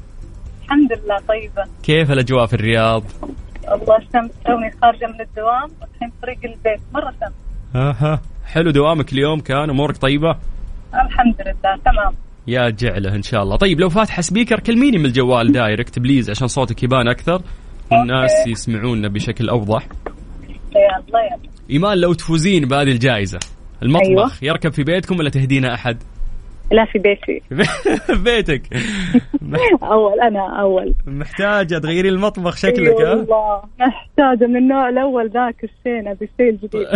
الحمد 0.64 0.92
لله 0.92 1.18
طيبة. 1.28 1.64
كيف 1.82 2.10
الأجواء 2.10 2.46
في 2.46 2.54
الرياض؟ 2.54 3.02
الله 3.72 3.96
الشمس 3.96 4.30
توني 4.46 4.70
خارجة 4.82 5.06
من 5.06 5.20
الدوام 5.20 5.70
والحين 5.80 6.12
طريق 6.22 6.38
البيت 6.44 6.80
مرة 6.94 7.10
شمس 7.10 7.32
أها. 7.76 8.22
حلو 8.46 8.70
دوامك 8.70 9.12
اليوم 9.12 9.40
كان 9.40 9.70
أمورك 9.70 9.96
طيبة؟ 9.96 10.36
الحمد 10.94 11.34
لله 11.40 11.76
تمام. 11.84 12.12
يا 12.46 12.70
جعله 12.70 13.14
إن 13.14 13.22
شاء 13.22 13.42
الله. 13.42 13.56
طيب 13.56 13.80
لو 13.80 13.88
فاتحه 13.88 14.22
speaker 14.22 14.60
كلميني 14.60 14.98
من 14.98 15.06
الجوال 15.06 15.52
direct 15.52 15.98
please 15.98 16.30
عشان 16.30 16.46
صوتك 16.46 16.82
يبان 16.82 17.08
أكثر 17.08 17.42
والناس 17.92 18.46
يسمعونا 18.46 19.08
بشكل 19.08 19.48
أوضح. 19.48 19.82
يا 19.82 20.98
الله 21.08 21.20
يا 21.20 21.38
إيمان 21.70 21.98
لو 21.98 22.12
تفوزين 22.12 22.68
بهذه 22.68 22.88
الجائزة 22.88 23.38
المطبخ 23.82 24.08
أيوة. 24.08 24.30
يركب 24.42 24.72
في 24.72 24.82
بيتكم 24.82 25.18
ولا 25.18 25.30
تهدينا 25.30 25.74
أحد؟ 25.74 26.02
لا 26.72 26.84
في 26.84 26.98
بيتي. 26.98 27.42
بيتك. 28.24 28.62
أول 29.82 30.20
أنا 30.20 30.60
أول. 30.60 30.94
محتاجة 31.06 31.78
تغيري 31.78 32.08
المطبخ 32.08 32.56
شكلك 32.56 33.00
ها؟ 33.00 33.14
والله 33.14 33.62
محتاجة 33.80 34.46
من 34.48 34.56
النوع 34.56 34.88
الأول 34.88 35.30
ذاك 35.30 35.64
الشين 35.64 36.08
أبي 36.08 36.28
شيء 36.36 36.50
جديد 36.50 36.86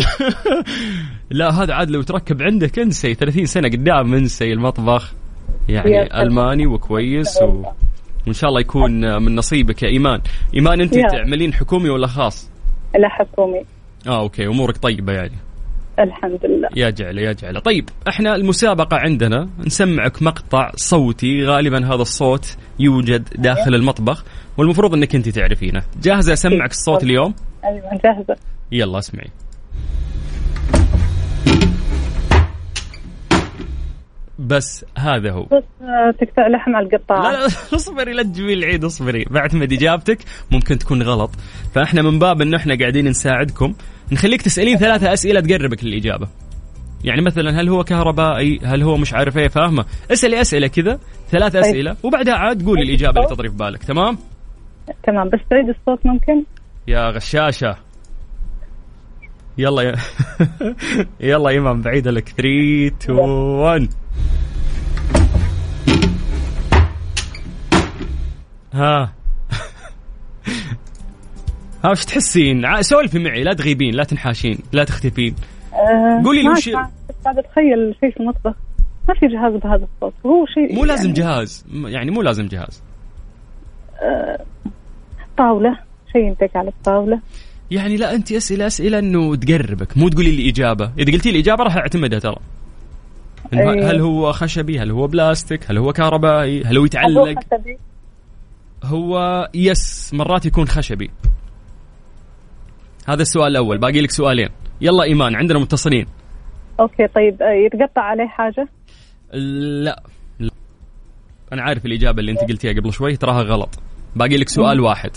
لا 1.39 1.51
هذا 1.51 1.75
عاد 1.75 1.91
لو 1.91 2.03
تركب 2.03 2.43
عندك 2.43 2.79
انسي 2.79 3.15
30 3.15 3.47
سنة 3.47 3.69
قدام 3.69 4.15
انسي 4.15 4.53
المطبخ. 4.53 5.13
يعني. 5.69 6.23
ألماني 6.23 6.67
وكويس 6.67 7.43
و... 7.43 7.63
وإن 8.27 8.33
شاء 8.35 8.51
الله 8.51 8.61
يكون 8.61 9.23
من 9.23 9.35
نصيبك 9.35 9.83
يا 9.83 9.89
إيمان. 9.89 10.21
إيمان 10.55 10.81
أنت. 10.81 10.95
تعملين 10.95 11.55
حكومي 11.55 11.91
ولا 11.91 12.07
خاص؟ 12.07 12.51
لا 12.99 13.09
حكومي. 13.09 13.61
آه 14.07 14.21
أوكي 14.21 14.47
أمورك 14.47 14.77
طيبة 14.77 15.13
يعني. 15.13 15.48
الحمد 15.99 16.47
لله. 16.47 16.69
يا 16.77 16.91
جعله 16.91 17.23
يا 17.23 17.33
جعله. 17.33 17.61
طيب 17.61 17.89
إحنا 18.09 18.35
المسابقة 18.35 18.97
عندنا 18.97 19.49
نسمعك 19.67 20.23
مقطع 20.23 20.71
صوتي 20.77 21.45
غالبا 21.45 21.87
هذا 21.87 22.03
الصوت 22.03 22.57
يوجد 22.79 23.29
داخل 23.37 23.75
المطبخ 23.75 24.25
والمفروض 24.59 24.95
إنك 24.95 25.15
أنت 25.15 25.29
تعرفينه. 25.29 25.83
جاهزة 26.03 26.33
أسمعك 26.33 26.71
الصوت 26.71 27.03
اليوم؟ 27.03 27.35
أيوة 27.65 28.01
جاهزة. 28.05 28.37
يلا 28.73 28.99
اسمعي. 28.99 29.31
بس 34.39 34.85
هذا 34.99 35.31
هو. 35.33 35.43
بس 35.43 35.65
آه، 35.83 36.11
تقطع 36.21 36.49
لحم 36.49 36.77
على 36.77 36.87
القطاع. 36.87 37.31
لا 37.31 37.37
لا 37.37 37.47
اصبري 37.77 38.13
لا 38.13 38.23
تجيبين 38.23 38.59
العيد 38.59 38.85
اصبري. 38.85 39.25
بعتمد 39.31 39.73
اجابتك 39.73 40.19
ممكن 40.51 40.79
تكون 40.79 41.03
غلط. 41.03 41.31
فإحنا 41.75 42.03
من 42.03 42.19
باب 42.19 42.43
انه 42.43 42.57
إحنا 42.57 42.79
قاعدين 42.79 43.09
نساعدكم. 43.09 43.75
نخليك 44.13 44.43
تسألين 44.43 44.77
ثلاثة 44.79 45.13
أسئلة 45.13 45.41
تقربك 45.41 45.85
للإجابة. 45.85 46.29
يعني 47.05 47.23
مثلا 47.23 47.61
هل 47.61 47.69
هو 47.69 47.85
كهربائي 47.85 48.61
هل 48.65 48.83
هو 48.83 48.97
مش 48.97 49.15
عارف؟ 49.15 49.39
إيه 49.39 49.49
فاهمة. 49.49 49.85
اسألي 50.13 50.41
أسئلة 50.41 50.67
كذا 50.67 50.99
ثلاث 51.31 51.53
طيب. 51.53 51.65
أسئلة 51.65 51.97
وبعدها 52.03 52.35
عاد 52.35 52.67
قولي 52.67 52.83
الإجابة 52.83 53.21
اللي 53.21 53.35
تطري 53.35 53.51
في 53.51 53.57
بالك. 53.57 53.83
تمام؟ 53.85 54.19
تمام 55.03 55.29
بس 55.29 55.41
تعيد 55.51 55.69
الصوت 55.69 56.07
ممكن؟ 56.07 56.45
يا 56.89 57.11
غشاشة. 57.11 57.77
يلا 59.59 59.83
يا 59.83 59.95
يلا 61.31 61.59
امام 61.59 61.83
بعيد 61.83 62.09
لك. 62.09 62.29
3 62.29 62.87
2 62.87 63.19
1 63.19 63.89
ها. 68.75 69.13
ها 71.85 71.91
وش 71.91 72.05
تحسين؟ 72.05 72.83
سولفي 72.83 73.19
معي 73.19 73.45
لا 73.45 73.55
تغيبين 73.55 73.95
لا 73.95 74.05
تنحاشين 74.05 74.59
لا 74.73 74.85
تختفين. 74.85 75.35
آه، 75.73 76.23
قولي 76.25 76.43
لي 76.43 76.49
وش- 76.49 76.69
قاعد 76.69 77.39
أتخيل 77.39 77.95
شيء 78.01 78.11
في 78.11 78.21
المطبخ. 78.21 78.55
ما 79.09 79.15
في 79.15 79.27
جهاز 79.27 79.53
بهذا 79.53 79.89
الصوت 79.95 80.15
هو 80.27 80.47
شيء 80.47 80.75
مو 80.75 80.85
لازم 80.85 81.05
يعني 81.05 81.13
جهاز. 81.21 81.65
يعني 81.73 82.11
مو 82.11 82.23
لازم 82.23 82.47
جهاز. 82.47 82.83
طاولة 85.39 85.79
شيء 86.13 86.23
ينتج 86.23 86.49
على 86.55 86.69
الطاولة. 86.69 87.21
يعني 87.71 87.97
لا 87.97 88.15
أنت 88.15 88.33
أسئلة 88.33 88.67
أسئلة 88.67 88.99
إنه 88.99 89.37
تقربك. 89.37 89.97
مو 89.99 90.09
تقولي 90.09 90.31
لي 90.37 90.49
إجابة. 90.51 90.91
إذا 90.99 91.13
قلتي 91.13 91.31
لي 91.33 91.39
إجابة 91.41 91.65
راح 91.65 91.77
أعتمدها 91.77 92.19
ترى. 92.19 92.37
إنه 93.53 93.73
أي. 93.73 93.85
هل 93.85 94.01
هو 94.01 94.33
خشبي؟ 94.33 94.81
هل 94.81 94.91
هو 94.91 95.07
بلاستيك؟ 95.07 95.71
هل 95.71 95.79
هو 95.79 95.93
كهربائي؟ 95.93 96.65
هل 96.65 96.75
هو 96.77 96.81
هو 96.81 96.87
يتعلق؟ 96.87 97.39
خشبي. 97.53 97.79
هو 98.85 99.49
yes 99.55 100.15
مرات 100.15 100.47
يكون 100.47 100.69
خشبي. 100.69 101.11
هذا 103.09 103.23
السؤال 103.23 103.47
الأول. 103.47 103.79
باقي 103.79 104.01
لك 104.01 104.11
سؤالين. 104.11 104.49
يلا 104.81 105.05
إيمان 105.05 105.37
عندنا 105.37 105.59
متصلين. 105.59 106.07
okay 106.81 107.07
طيب 107.07 107.43
آه، 107.43 107.67
يتقطع 107.67 108.03
عليه 108.03 108.27
حاجة؟ 108.27 108.69
لا, 109.33 110.03
لا. 110.39 110.51
أنا 111.53 111.63
عارف 111.63 111.87
الإجابة 111.87 112.21
اللي 112.21 112.33
أنت 112.33 112.41
قلتيها 112.41 112.73
قبل 112.73 112.93
شوي 112.93 113.17
تراها 113.17 113.43
غلط. 113.43 113.79
باقي 114.17 114.37
لك 114.37 114.49
سؤال 114.49 114.81
واحد. 114.81 115.11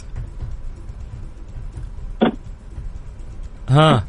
ها. 3.70 4.04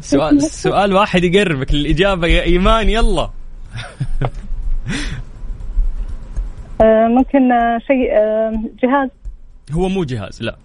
سؤال؟ 0.00 0.42
سؤال 0.42 0.92
واحد 0.92 1.24
يقربك 1.24 1.74
للإجابة. 1.74 2.26
يا 2.26 2.42
إيمان 2.42 2.88
يلا. 2.88 3.30
آه، 6.80 7.06
ممكن 7.08 7.52
آه، 7.52 7.78
شيء 7.78 8.10
جهاز؟ 8.82 9.10
هو 9.72 9.88
مو 9.88 10.04
جهاز 10.04 10.42
لا. 10.42 10.56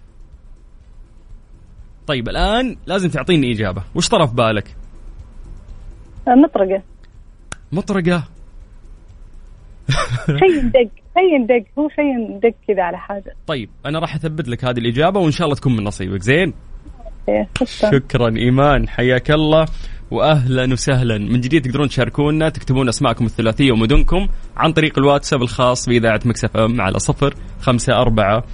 طيب 2.08 2.28
الآن 2.28 2.76
لازم 2.86 3.08
تعطيني 3.08 3.52
إجابة. 3.52 3.82
وش 3.94 4.08
طرف 4.08 4.32
بالك؟ 4.32 4.76
أه، 6.28 6.34
مطرقة. 6.34 6.82
مطرقة؟ 7.72 8.24
شيء 10.42 10.68
دق 10.68 10.90
شيء 11.18 11.46
دق 11.46 11.64
هو 11.78 11.88
شيء 11.88 12.38
دق 12.42 12.54
كذا 12.68 12.82
على 12.82 12.98
حاجة. 12.98 13.34
طيب 13.46 13.70
أنا 13.86 13.98
راح 13.98 14.14
أثبت 14.14 14.48
لك 14.48 14.64
هذه 14.64 14.78
الإجابة 14.78 15.20
وإن 15.20 15.30
شاء 15.30 15.44
الله 15.44 15.56
تكون 15.56 15.76
من 15.76 15.84
نصيبك. 15.84 16.22
زين؟ 16.22 16.54
إيه، 17.28 17.48
شكرا 17.64 18.36
إيمان. 18.36 18.88
حياك 18.88 19.30
الله. 19.30 19.66
واهلا 20.10 20.72
وسهلا. 20.72 21.18
من 21.18 21.40
جديد 21.40 21.62
تقدرون 21.62 21.88
تشاركونا 21.88 22.48
تكتبون 22.48 22.88
أسماءكم 22.88 23.24
الثلاثية 23.24 23.72
ومدنكم 23.72 24.28
عن 24.56 24.72
طريق 24.72 24.98
الواتساب 24.98 25.42
الخاص 25.42 25.88
بإذاعة 25.88 26.20
مكسف 26.24 26.56
إم 26.56 26.80
على 26.80 26.98
صفر 26.98 27.34
خمسة 27.60 27.92
أربعة 27.92 28.44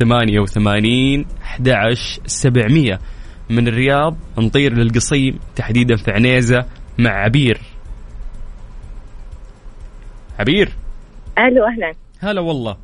88 0.00 1.24
11 1.42 2.20
700 2.26 2.98
من 3.50 3.68
الرياض 3.68 4.16
نطير 4.38 4.72
للقصيم 4.72 5.38
تحديدا 5.56 5.96
في 5.96 6.10
عنيزة 6.10 6.64
مع 6.98 7.10
عبير. 7.10 7.60
عبير. 10.38 10.72
ألو 11.38 11.66
أهلا 11.66 11.94
هلا 12.20 12.40
والله. 12.40 12.76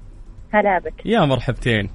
هلا 0.55 0.79
بك. 0.79 1.07
يا 1.07 1.21
مرحبتين. 1.21 1.91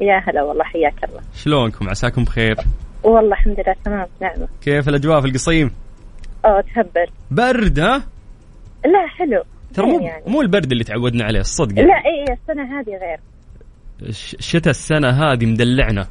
يا 0.00 0.22
هلا 0.28 0.42
والله 0.42 0.64
حياك 0.64 1.04
الله. 1.04 1.20
شلونكم؟ 1.34 1.88
عساكم 1.88 2.24
بخير؟ 2.24 2.56
والله 3.02 3.32
الحمد 3.32 3.60
لله 3.60 3.74
تمام 3.84 4.06
نعمة. 4.20 4.48
كيف 4.62 4.88
الأجواء 4.88 5.20
في 5.20 5.26
القصيم؟ 5.26 5.70
أوه 6.44 6.60
تهبل. 6.60 7.06
برد 7.30 7.78
ها؟ 7.78 7.96
لا 8.84 9.06
حلو. 9.18 9.42
ترى 9.74 9.86
مو 9.86 10.00
يعني. 10.00 10.22
مو 10.26 10.40
البرد 10.42 10.72
اللي 10.72 10.84
تعودنا 10.84 11.24
عليه 11.24 11.40
الصدق 11.40 11.78
يعني. 11.78 11.88
لا 11.88 11.94
اي 11.94 12.32
السنة 12.32 12.80
هذه 12.80 12.90
غير. 12.90 13.18
شتاء 14.38 14.70
السنة 14.70 15.08
هذه 15.08 15.46
مدلعنا. 15.46 16.06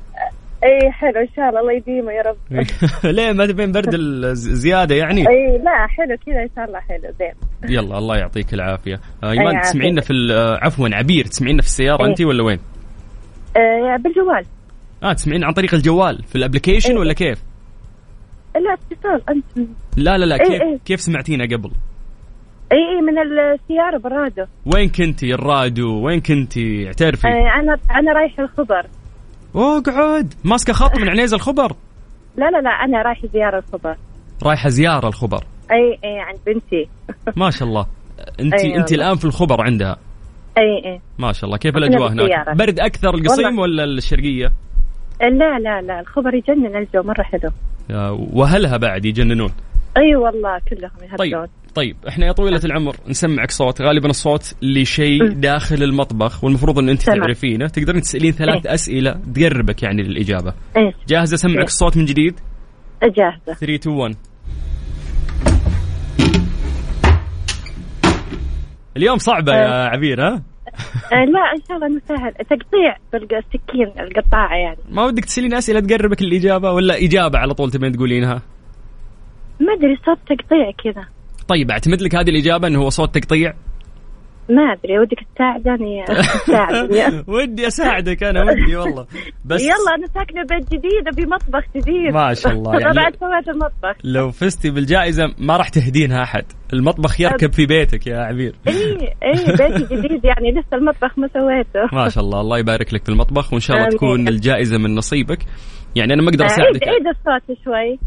اي 0.63 0.91
حلو 0.91 1.19
إن 1.19 1.27
شاء 1.36 1.49
الله 1.49 1.60
الله 1.60 1.73
يديمه 1.73 2.12
يا 2.12 2.21
رب. 2.21 2.38
ليه 3.15 3.32
ما 3.32 3.45
تبين 3.45 3.71
برد 3.71 3.93
الزياده 3.93 4.95
يعني؟ 4.95 5.21
اي 5.21 5.58
لا 5.58 5.88
حلو 5.88 6.17
كذا 6.25 6.43
إن 6.43 6.49
شاء 6.56 6.65
الله 6.65 6.80
حلو 6.80 7.13
زين. 7.19 7.34
يلا 7.69 7.97
الله 7.97 8.17
يعطيك 8.17 8.54
العافية. 8.54 8.99
آه، 9.23 9.32
ايمان. 9.32 9.62
تسمعينا 9.62 10.01
في 10.01 10.13
آه، 10.32 10.65
عفوا 10.65 10.89
عبير 10.91 11.25
تسمعينا 11.25 11.62
في 11.62 11.67
السيارة 11.67 12.04
إيه. 12.04 12.10
انت 12.10 12.21
ولا 12.21 12.43
وين؟ 12.43 12.60
آه 13.58 13.97
بالجوال. 13.97 14.45
آه 15.04 15.13
تسمعين 15.13 15.43
عن 15.43 15.54
طريق 15.54 15.73
الجوال 15.73 16.23
في 16.23 16.36
ال 16.36 16.40
application 16.40 16.91
إيه. 16.91 16.99
ولا 16.99 17.13
كيف؟ 17.13 17.43
لا 18.56 18.73
اتصال 18.73 19.30
أنت. 19.30 19.69
لا 19.97 20.17
لا 20.17 20.25
لا 20.25 20.36
إيه، 20.36 20.60
كيف. 20.60 20.82
كيف 20.86 21.01
سمعتينا 21.01 21.43
قبل؟ 21.43 21.71
اي 22.71 22.77
اي 22.77 23.01
من 23.01 23.19
السيارة 23.19 23.97
بالراديو. 23.97 24.45
وين 24.65 24.89
كنتي؟ 24.89 25.34
الراديو. 25.34 26.05
وين 26.05 26.21
كنتي؟ 26.21 26.88
اعترفي. 26.88 27.27
آه 27.27 27.60
أنا 27.60 27.77
أنا 27.99 28.13
رايحه 28.13 28.43
الخبر. 28.43 28.86
اقعد 29.55 30.34
ماسكة 30.43 30.73
خط 30.73 30.97
من 30.99 31.10
عنيز 31.10 31.34
الخبر؟ 31.34 31.75
لا 32.38 32.49
لا 32.49 32.62
لا 32.62 32.69
أنا 32.69 33.01
رايحه 33.01 33.27
زيارة 33.27 33.63
الخبر. 33.67 33.95
رايحة 34.43 34.69
زيارة 34.69 35.07
الخبر. 35.07 35.43
اي 35.71 35.99
اي 36.03 36.19
عند 36.19 36.39
بنتي. 36.45 36.89
ما 37.36 37.49
شاء 37.49 37.67
الله. 37.67 37.86
انت 38.39 38.53
أي 38.53 38.75
انت. 38.75 38.91
الآن 38.91 39.15
في 39.15 39.25
الخبر 39.25 39.62
عندها. 39.62 39.97
اي 40.57 40.91
اي 40.91 41.01
ما 41.19 41.31
شاء 41.31 41.45
الله. 41.45 41.57
كيف 41.57 41.77
الأجواء 41.77 42.12
هناك. 42.12 42.57
برد 42.57 42.79
أكثر 42.79 43.10
القصيم 43.10 43.60
والله. 43.60 43.62
ولا 43.62 43.84
الشرقية؟ 43.84 44.51
لا 45.21 45.60
لا 45.60 45.81
لا. 45.81 45.99
الخبر 45.99 46.34
يجنن 46.34 46.75
الجو 46.75 47.03
مرة 47.03 47.23
حلو. 47.23 47.51
آه، 47.91 48.27
وأهلها 48.34 48.77
بعد 48.77 49.05
يجننون. 49.05 49.51
أي 49.97 50.15
والله 50.15 50.60
كلهم 50.69 50.91
يهبلون 51.04 51.17
طيب 51.17 51.49
طيب 51.75 51.95
إحنا 52.08 52.25
يا 52.25 52.32
طويلة 52.32 52.62
العمر 52.65 52.95
نسمعك 53.08 53.51
صوت 53.51 53.82
غالبا 53.82 54.10
الصوت 54.10 54.56
لشيء. 54.62 55.27
داخل 55.27 55.84
المطبخ 55.84 56.43
والمفروض 56.43 56.80
إن 56.80 56.89
أنت. 56.89 57.01
تعرفينه 57.01 57.67
تقدرين 57.67 58.01
تسألين 58.01 58.32
ثلاث 58.32 58.65
إيه. 58.65 58.73
أسئلة 58.73 59.19
تقربك 59.36 59.84
يعني 59.84 60.04
للإجابة 60.04 60.54
إيه 60.77 60.93
جاهزة 61.08 61.36
اسمعك 61.36 61.58
إيه. 61.58 61.63
الصوت 61.63 61.97
من 61.97 62.06
جديد 62.06 62.39
جاهزة 63.04 63.54
3 63.60 63.75
2 63.75 63.95
1 63.95 64.15
اليوم 68.97 69.17
صعبة 69.17 69.54
يا 69.54 69.86
عبير 69.86 70.21
ها؟ 70.21 70.43
آه 71.13 71.25
لا 71.25 71.39
إن 71.56 71.62
شاء 71.67 71.77
الله 71.77 71.88
إنه 71.88 72.01
سهل 72.08 72.34
تقطيع 72.34 72.97
بالسكين 73.13 73.93
القطاعه 73.99 74.56
يعني 74.56 74.77
ما 74.89 75.06
ودك 75.06 75.25
تسألين 75.25 75.54
أسئلة 75.54 75.80
تقربك 75.80 76.21
الإجابة 76.21 76.71
ولا 76.71 76.97
إجابة 77.06 77.39
على 77.39 77.54
طول 77.54 77.71
تبين 77.71 77.91
تقولينها؟ 77.91 78.41
ما 79.65 79.74
أدري 79.74 79.95
صوت 80.06 80.17
تقطيع 80.28 80.71
كذا. 80.84 81.06
طيب 81.47 81.71
أعتمد 81.71 82.02
لك 82.02 82.15
هذه 82.15 82.30
الإجابة 82.30 82.67
أنه 82.67 82.80
هو 82.80 82.89
صوت 82.89 83.17
تقطيع؟ 83.17 83.54
ما 84.50 84.62
أدري 84.74 85.00
ودك 85.00 85.17
تساعدني 85.36 86.06
تساعدني 86.45 87.24
ودي 87.36 87.67
أساعدك 87.67 88.24
أنا 88.24 88.43
ودي 88.43 88.76
والله. 88.76 89.06
بس 89.45 89.62
يلا 89.62 89.95
أنا 89.97 90.08
ساكنة 90.08 90.41
بيت 90.50 90.67
جديد 90.69 91.08
أبي 91.13 91.26
مطبخ 91.26 91.63
جديد. 91.76 92.13
ما 92.13 92.34
شاء 92.34 92.54
الله، 92.54 92.80
يعني- 92.80 92.95
بعد 92.95 93.15
سويت 93.15 93.47
المطبخ. 93.50 93.95
لو 94.04 94.32
فزتي 94.32 94.69
بالجائزة 94.69 95.24
ما 95.38 95.58
راح 95.58 95.69
تهدينها 95.69 96.24
أحد. 96.24 96.43
المطبخ 96.74 97.21
يركب 97.21 97.54
في 97.54 97.65
بيتك 97.65 98.08
يا 98.08 98.17
عبير. 98.17 98.56
إي 98.67 98.74
إي 99.24 99.45
بيتي 99.45 99.95
جديد 99.95 100.26
يعني 100.26 100.52
لسه 100.52 100.78
المطبخ 100.78 101.19
ما 101.19 101.28
سويته. 101.34 101.95
ما 101.95 102.10
شاء 102.10 102.24
الله 102.24 102.41
الله 102.41 102.58
يبارك 102.60 102.93
لك 102.93 103.04
في 103.04 103.10
المطبخ 103.10 103.54
وإن 103.54 103.62
شاء 103.62 103.78
الله. 103.78 103.89
تكون 103.89 104.28
الجائزة 104.28 104.78
من 104.78 104.95
نصيبك. 104.95 105.39
يعني 105.95 106.13
أنا 106.13 106.21
ما 106.21 106.30
أقدر 106.30 106.43
عيد 106.43 106.52
أساعدك. 106.52 106.88
عيد 106.88 107.08
الصوت 107.08 107.58
شوي. 107.65 108.00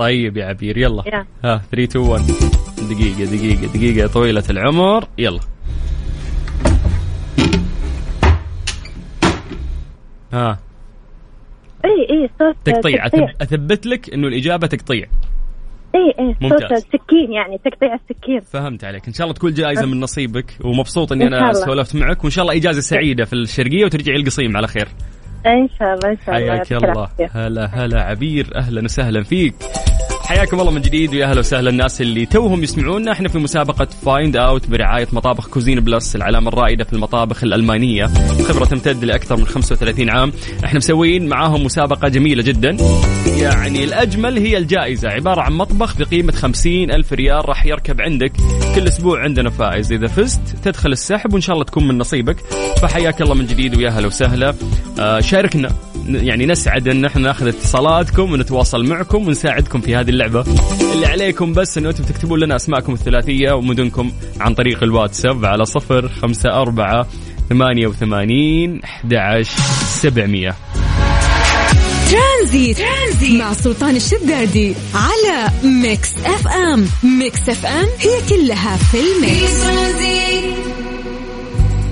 طيب 0.00 0.36
يا 0.36 0.46
عبير 0.46 0.78
يلا. 0.78 1.02
يا. 1.06 1.26
ها 1.44 1.62
3 1.72 1.84
2 1.84 2.06
1 2.06 2.22
دقيقة 2.90 3.36
دقيقة 3.36 3.72
دقيقة 3.72 4.02
يا 4.02 4.06
طويلة 4.06 4.44
العمر. 4.50 5.04
يلا. 5.18 5.40
ها. 10.32 10.58
إي 11.84 12.06
إي 12.10 12.30
صوت 12.38 12.56
تقطيع. 12.64 13.06
أثبت 13.40 13.86
لك 13.86 14.14
إنه 14.14 14.28
الإجابة 14.28 14.66
تقطيع. 14.66 15.06
إي 15.94 16.14
إي 16.18 16.34
صوت 16.34 16.42
ممتاز. 16.42 16.72
السكين 16.72 17.32
يعني 17.32 17.58
تقطيع 17.58 17.94
السكين. 17.94 18.40
فهمت 18.40 18.84
عليك. 18.84 19.06
إن 19.06 19.12
شاء 19.12 19.24
الله 19.24 19.34
تكون 19.34 19.54
جائزة 19.54 19.86
من 19.86 20.00
نصيبك 20.00 20.56
ومبسوط 20.64 21.12
إني 21.12 21.26
إن 21.26 21.34
أنا. 21.34 21.52
سولفت 21.52 21.96
معك. 21.96 22.24
وإن 22.24 22.30
شاء 22.30 22.42
الله 22.42 22.56
إجازة 22.56 22.80
سعيدة 22.80 23.24
في 23.24 23.32
الشرقية 23.32 23.84
وترجعي 23.84 24.16
القصيم 24.16 24.56
على 24.56 24.66
خير. 24.66 24.88
إن 25.46 25.68
شاء 25.78 25.94
الله 25.94 26.10
إن 26.10 26.16
شاء 26.26 26.36
الله. 26.36 26.56
حياك 26.56 26.72
الله. 26.72 27.08
هلا 27.34 27.66
هلا 27.66 28.00
عبير. 28.02 28.46
أهلا 28.56 28.84
وسهلا 28.84 29.22
فيك. 29.22 29.54
حياكم 30.30 30.60
الله 30.60 30.70
من 30.70 30.80
جديد 30.80 31.14
ويا 31.14 31.26
أهلا 31.26 31.38
وسهلا 31.38 31.70
الناس 31.70 32.00
اللي 32.00 32.26
توهم 32.26 32.62
يسمعونا. 32.62 33.12
إحنا 33.12 33.28
في 33.28 33.38
مسابقة 33.38 33.88
Find 34.04 34.36
Out 34.36 34.66
برعاية 34.66 35.08
مطابخ 35.12 35.48
Cuisine 35.48 35.80
Plus 35.80 36.16
العلامة 36.16 36.48
الرائدة 36.48 36.84
في 36.84 36.92
المطابخ 36.92 37.44
الألمانية. 37.44 38.06
خبرة 38.48 38.64
تمتد 38.64 39.04
لأكثر 39.04 39.36
من 39.36 39.46
35 39.46 40.10
عام. 40.10 40.32
إحنا 40.64 40.78
مسويين 40.78 41.28
معاهم 41.28 41.64
مسابقة 41.64 42.08
جميلة 42.08 42.42
جدا. 42.42 42.76
يعني 43.26 43.84
الأجمل 43.84 44.38
هي 44.38 44.56
الجائزة. 44.56 45.08
عبارة 45.08 45.40
عن 45.40 45.52
مطبخ 45.52 45.96
بقيمة 45.96 46.32
50 46.32 46.90
ألف 46.90 47.12
ريال 47.12 47.48
راح 47.48 47.66
يركب 47.66 48.00
عندك. 48.00 48.32
كل 48.74 48.88
أسبوع 48.88 49.22
عندنا 49.22 49.50
فائز. 49.50 49.92
إذا 49.92 50.06
فزت 50.06 50.40
تدخل 50.64 50.92
السحب 50.92 51.32
وإن 51.32 51.40
شاء 51.40 51.54
الله 51.54 51.64
تكون 51.64 51.88
من 51.88 51.98
نصيبك. 51.98 52.36
فحياك 52.82 53.22
الله 53.22 53.34
من 53.34 53.46
جديد 53.46 53.76
ويا 53.76 53.90
هلا 53.90 54.06
وسهلا. 54.06 54.54
آه 55.00 55.20
شاركنا. 55.20 55.70
يعني 56.08 56.46
نسعد 56.46 56.88
إن 56.88 57.04
إحنا 57.04 57.22
ناخذ 57.22 57.46
اتصالاتكم 57.46 58.32
ونتواصل 58.32 58.86
معكم 58.86 59.26
ونساعدكم 59.26 59.80
في 59.80 59.96
هذه 59.96 60.10
اللعبة. 60.20 60.44
اللي 60.94 61.06
عليكم 61.06 61.52
بس 61.52 61.78
إنه 61.78 61.88
أنتم 61.88 62.04
تكتبون 62.04 62.40
لنا 62.40 62.56
أسماءكم 62.56 62.92
الثلاثية 62.92 63.52
ومدنكم 63.52 64.12
عن 64.40 64.54
طريق 64.54 64.82
الواتساب 64.82 65.44
على 65.44 65.64
صفر 65.64 66.08
خمسة 66.08 66.50
أربعة 66.50 67.06
ثمانية 67.48 67.86
وثمانين 67.86 68.82
أحد 68.84 69.14
عشر 69.14 69.60
سبعمية. 69.86 70.54
Transit. 72.10 72.78
Transit 72.78 73.40
مع 73.40 73.52
سلطان 73.52 73.96
الشدادي 73.96 74.74
على 74.94 75.48
Mix 75.64 76.10
FM. 76.24 76.86
Mix 77.02 77.48
FM 77.48 77.86
هي 77.98 78.28
كلها 78.28 78.76
في 78.76 78.98
ال 79.00 79.12
mix. 79.12 79.60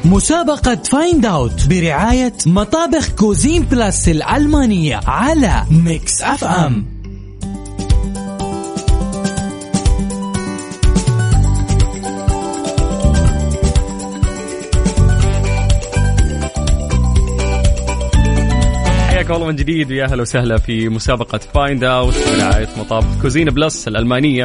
مسابقة 0.04 0.74
Find 0.74 1.26
Out 1.26 1.66
برعاية 1.68 2.32
مطابخ 2.46 3.08
Cuisine 3.08 3.62
Plus 3.62 4.08
الألمانية 4.08 5.00
على 5.06 5.64
Mix 5.70 6.22
FM. 6.22 6.97
حياكم 19.28 19.42
الله 19.42 19.52
من 19.52 19.56
جديد 19.56 19.90
ويا 19.90 20.04
أهلا 20.04 20.22
وسهلا 20.22 20.56
في 20.58 20.88
مسابقة 20.88 21.38
Find 21.38 21.84
Out 21.84 22.14
برعاية 22.28 22.68
مطابخ 22.78 23.22
Cuisine 23.22 23.48
Plus 23.48 23.88
الألمانية. 23.88 24.44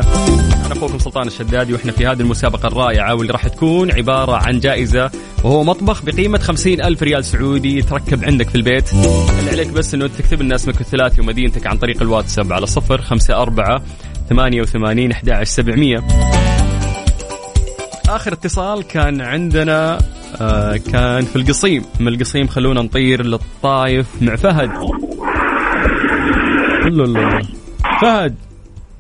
أنا 0.65 0.73
أخوكم 0.73 0.99
سلطان 0.99 1.27
الشدادي 1.27 1.73
وإحنا 1.73 1.91
في 1.91 2.07
هذه 2.07 2.21
المسابقة 2.21 2.67
الرائعة 2.67 3.15
واللي 3.15 3.33
راح 3.33 3.47
تكون 3.47 3.91
عبارة 3.91 4.35
عن 4.35 4.59
جائزة 4.59 5.11
وهو 5.43 5.63
مطبخ 5.63 6.01
بقيمة 6.05 6.37
خمسين 6.37 6.81
ألف 6.81 7.03
ريال 7.03 7.25
سعودي 7.25 7.77
يتركب 7.77 8.23
عندك 8.23 8.49
في 8.49 8.55
البيت. 8.55 8.93
اللي 9.39 9.51
عليك 9.51 9.67
بس 9.67 9.93
أنه 9.93 10.07
تكتب 10.07 10.41
لنا 10.41 10.55
اسمك 10.55 10.81
الثلاثي 10.81 11.21
ومدينتك 11.21 11.67
عن 11.67 11.77
طريق 11.77 12.01
الواتساب 12.01 12.53
على 12.53 12.65
صفر 12.65 13.01
خمسة 13.01 13.41
أربعة 13.41 13.81
ثمانية 14.29 14.61
وثمانين 14.61 15.11
أحد 15.11 15.29
عشر 15.29 15.43
سبعمية. 15.43 16.03
آخر 18.09 18.33
اتصال 18.33 18.83
كان 18.83 19.21
عندنا 19.21 19.97
آه 20.41 20.77
كان 20.91 21.21
في 21.21 21.35
القصيم. 21.35 21.83
من 21.99 22.07
القصيم 22.07 22.47
خلونا 22.47 22.81
نطير 22.81 23.25
للطايف 23.25 24.21
مع 24.21 24.35
فهد. 24.35 24.69
لا 26.85 27.03
لا. 27.03 27.41
فهد. 28.01 28.35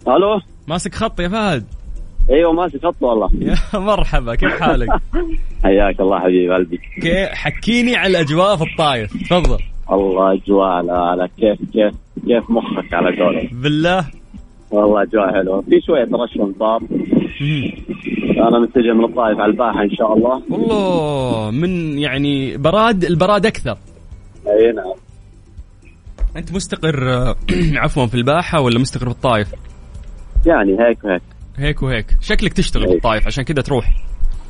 ألو؟ 0.07 0.41
ماسك 0.67 0.95
خط 0.95 1.19
يا 1.19 1.27
فهد. 1.27 1.65
أيوه 2.29 2.53
ماسك 2.53 2.85
خط 2.85 2.95
والله. 3.01 3.29
يا 3.73 3.79
مرحبا 3.79 4.35
كيف 4.35 4.61
حالك؟ 4.61 4.89
حياك 5.63 5.99
الله 5.99 6.19
حبيب 6.19 6.51
قلبي. 6.51 6.79
كيف 7.01 7.29
حكيني 7.29 7.95
على 7.95 8.11
الاجواء 8.11 8.55
في 8.55 8.63
الطايف 8.71 9.13
تفضل. 9.29 9.57
الله 9.91 10.33
أجواء 10.33 10.81
لا 10.81 11.15
لا 11.15 11.29
كيف 11.37 11.71
كيف 11.73 11.93
كيف 12.27 12.49
مخك 12.49 12.93
على 12.93 13.23
قولك؟ 13.23 13.53
بالله. 13.53 14.05
والله 14.73 15.03
اجواء 15.03 15.33
حلوة 15.33 15.61
في 15.61 15.81
شوية 15.81 16.03
رش 16.03 16.37
انصار 16.39 16.79
مم. 17.41 17.71
أنا 18.47 18.59
متجه 18.59 18.93
من 18.93 19.05
الطائف 19.05 19.39
على 19.39 19.51
الباحة 19.51 19.83
إن 19.83 19.89
شاء 19.89 20.13
الله. 20.13 20.41
والله 20.49 21.51
من 21.51 21.99
يعني 21.99 22.57
براد 22.57 23.03
البراد 23.03 23.45
أكثر. 23.45 23.77
أي 24.47 24.71
نعم. 24.71 24.93
أنت 26.37 26.53
مستقر 26.53 27.09
عفوا 27.83 28.05
في 28.05 28.15
الباحة 28.15 28.61
ولا 28.61 28.79
مستقر 28.79 29.05
في 29.05 29.11
الطايف 29.11 29.47
يعني 30.45 30.71
هيك 30.71 31.03
وهيك. 31.03 31.21
هيك 31.57 31.83
وهيك. 31.83 32.05
شكلك 32.21 32.53
تشتغل 32.53 32.83
في 32.83 32.89
هيك. 32.89 32.97
الطايف 32.97 33.27
عشان 33.27 33.43
كذا 33.43 33.61
تروح. 33.61 33.93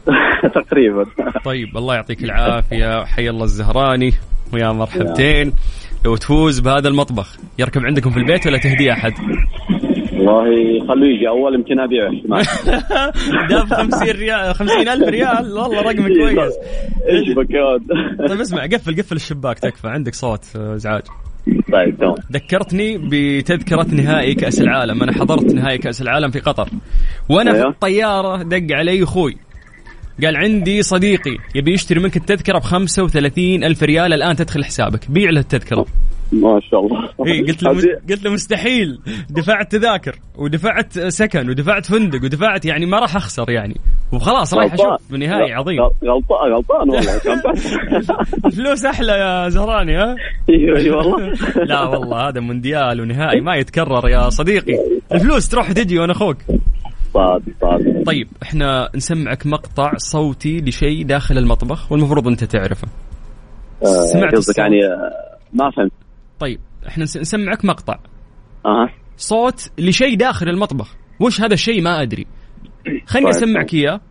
تقريبا. 0.55 1.05
طيب 1.45 1.77
الله 1.77 1.95
يعطيك 1.95 2.23
العافية. 2.23 3.05
حي 3.05 3.29
الله 3.29 3.43
الزهراني. 3.43 4.11
ويا 4.53 4.71
مرحبتين. 4.71 5.53
لو 6.05 6.15
تفوز 6.15 6.59
بهذا 6.59 6.87
المطبخ 6.87 7.37
يركب 7.59 7.81
عندكم 7.85 8.09
في 8.09 8.17
البيت 8.17 8.47
ولا 8.47 8.57
تهديه 8.57 8.91
أحد؟ 8.91 9.13
والله 10.27 10.87
خلوه 10.87 11.07
يجي. 11.07 11.27
أول 11.27 11.55
يمكن 11.55 11.79
ابيعه 11.79 12.09
احتمال 12.13 12.43
دافع 13.49 13.75
50 13.75 14.09
ريال 14.09 14.55
50 14.55 14.87
ألف 14.87 15.09
ريال. 15.09 15.53
والله 15.53 15.81
رقم 15.81 16.07
كويس. 16.07 16.53
إيش 17.09 17.35
بك 17.35 17.51
يا 17.51 17.63
ولد؟ 17.63 17.83
طيب 18.29 18.41
اسمع 18.41 18.65
قفل 18.65 18.95
قفل 18.97 19.15
الشباك 19.15 19.59
تكفى. 19.59 19.87
عندك 19.87 20.15
صوت 20.15 20.45
آه، 20.55 20.75
ازعاج 20.75 21.01
طيب 21.73 21.97
تمام. 21.97 22.15
ذكرتني 22.31 22.97
بتذكرة 22.97 23.87
نهائي 23.91 24.35
كأس 24.35 24.61
العالم. 24.61 25.03
أنا 25.03 25.11
حضرت 25.13 25.53
نهائي 25.53 25.77
كأس 25.77 26.01
العالم 26.01 26.31
في 26.31 26.39
قطر. 26.39 26.69
وأنا 27.29 27.51
في 27.51 27.57
أيوه. 27.57 27.69
الطيارة 27.69 28.43
دق 28.43 28.75
علي 28.75 29.03
أخوي. 29.03 29.37
قال 30.23 30.37
عندي 30.37 30.81
صديقي 30.81 31.37
يبي 31.55 31.73
يشتري 31.73 31.99
منك 31.99 32.17
التذكرة 32.17 32.59
ب 32.59 32.63
35 32.63 33.63
ألف 33.63 33.83
ريال. 33.83 34.13
الآن 34.13 34.35
تدخل 34.35 34.65
حسابك. 34.65 35.11
بيع 35.11 35.29
له 35.29 35.39
التذكرة. 35.39 35.85
ما 36.33 36.59
شاء 36.71 36.79
الله. 36.79 37.09
إيه 37.27 37.47
قلت 37.47 37.63
له 37.63 37.69
قلت 38.09 38.23
له 38.23 38.31
مستحيل. 38.31 38.99
دفعت 39.29 39.71
تذاكر 39.71 40.15
ودفعت 40.37 40.99
سكن 40.99 41.49
ودفعت 41.49 41.85
فندق 41.85 42.23
ودفعت 42.23 42.65
يعني 42.65 42.85
ما 42.85 42.99
راح 42.99 43.15
أخسر 43.15 43.49
يعني. 43.49 43.75
وخلاص 44.13 44.53
رايح. 44.53 44.73
أشوف 44.73 45.11
نهائي 45.11 45.53
عظيم. 45.53 45.79
غلطان 45.81 46.53
غلطان 46.53 46.89
والله. 46.89 47.21
الفلوس 48.45 48.85
أحلى 48.85 49.11
يا 49.11 49.49
زهراني 49.49 49.97
ها؟ 49.97 50.15
اي 50.49 50.91
والله. 50.91 51.33
لا 51.69 51.83
والله 51.83 52.27
هذا 52.29 52.39
مونديال 52.39 53.01
ونهائي 53.01 53.41
ما 53.41 53.55
يتكرر 53.55 54.09
يا 54.09 54.29
صديقي. 54.29 54.79
الفلوس 55.13 55.49
تروح 55.49 55.69
وتجي 55.69 55.99
وأنا 55.99 56.11
أخوك. 56.11 56.37
صادق 57.13 57.43
صادق 57.61 58.03
طيب 58.05 58.27
إحنا 58.43 58.89
نسمعك 58.95 59.47
مقطع 59.47 59.91
صوتي 59.97 60.61
لشيء 60.61 61.05
داخل 61.05 61.37
المطبخ 61.37 61.91
والمفروض 61.91 62.27
أنت 62.27 62.43
تعرفه. 62.43 62.87
آه، 63.83 64.01
سمعت 64.13 64.35
قصدك؟ 64.35 64.57
يعني 64.57 64.85
آه، 64.85 65.37
ما 65.53 65.71
فهمت. 65.71 65.91
طيب 66.39 66.59
إحنا 66.87 67.05
نس- 67.05 67.17
نسمعك 67.17 67.65
مقطع. 67.65 67.99
أها 68.65 68.89
صوت 69.17 69.71
لشيء 69.77 70.17
داخل 70.17 70.49
المطبخ. 70.49 70.95
وش 71.19 71.41
هذا 71.41 71.53
الشيء؟ 71.53 71.81
ما 71.81 72.01
أدري. 72.01 72.27
خليني 73.05 73.31
طيب. 73.31 73.35
أسمعك 73.43 73.73
إياه 73.73 74.01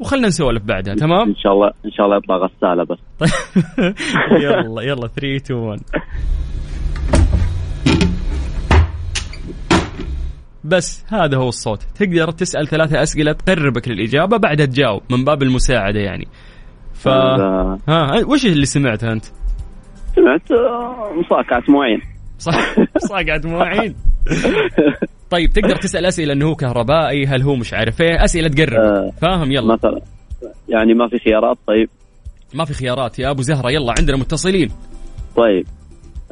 وخلنا 0.00 0.28
نسولف 0.28 0.62
بعدها 0.62 0.94
تمام؟ 0.94 1.28
إن 1.28 1.36
شاء 1.36 1.52
الله 1.52 1.70
إن 1.84 1.90
شاء 1.90 2.06
الله 2.06 2.16
يطلع 2.16 2.36
غسالة 2.36 2.84
بس. 2.84 2.98
يلا 4.42 4.82
يلا 4.82 5.06
3 5.06 5.36
2 5.36 5.58
1 5.60 5.80
بس 10.64 11.04
هذا 11.08 11.36
هو 11.36 11.48
الصوت. 11.48 11.82
تقدر 11.82 12.30
تسأل 12.30 12.68
ثلاثة 12.68 13.02
أسئلة 13.02 13.32
تقربك 13.32 13.88
للإجابة 13.88 14.36
بعدها 14.36 14.66
تجاوب 14.66 15.02
من 15.10 15.24
باب 15.24 15.42
المساعدة 15.42 16.00
يعني. 16.00 16.28
ف 16.94 17.08
ها 17.88 18.24
وش 18.26 18.46
اللي 18.46 18.66
سمعته 18.66 19.12
أنت؟ 19.12 19.24
سمعت 20.16 20.50
آه، 20.50 21.12
مصاكعة 21.12 21.62
مواعين 21.68 22.00
صح 22.38 22.74
صاقعة 22.98 23.40
مواعين 23.44 23.94
طيب 25.30 25.50
تقدر 25.50 25.76
تسأل 25.76 26.06
أسئلة 26.06 26.32
أنه 26.32 26.46
هو 26.46 26.54
كهربائي 26.54 27.26
هل 27.26 27.42
هو 27.42 27.56
مش 27.56 27.74
عارف 27.74 28.00
إيه؟ 28.00 28.24
أسئلة 28.24 28.48
تقرب. 28.48 28.80
آه. 28.80 29.12
فاهم 29.22 29.52
يلا. 29.52 29.74
مثلا 29.74 30.00
يعني 30.68 30.94
ما 30.94 31.08
في 31.08 31.18
خيارات؟ 31.18 31.58
طيب. 31.66 31.88
ما 32.54 32.64
في 32.64 32.74
خيارات. 32.74 33.18
يا 33.18 33.30
أبو 33.30 33.42
زهرة 33.42 33.70
يلا 33.70 33.94
عندنا 33.98 34.16
متصلين. 34.16 34.70
طيب. 35.36 35.66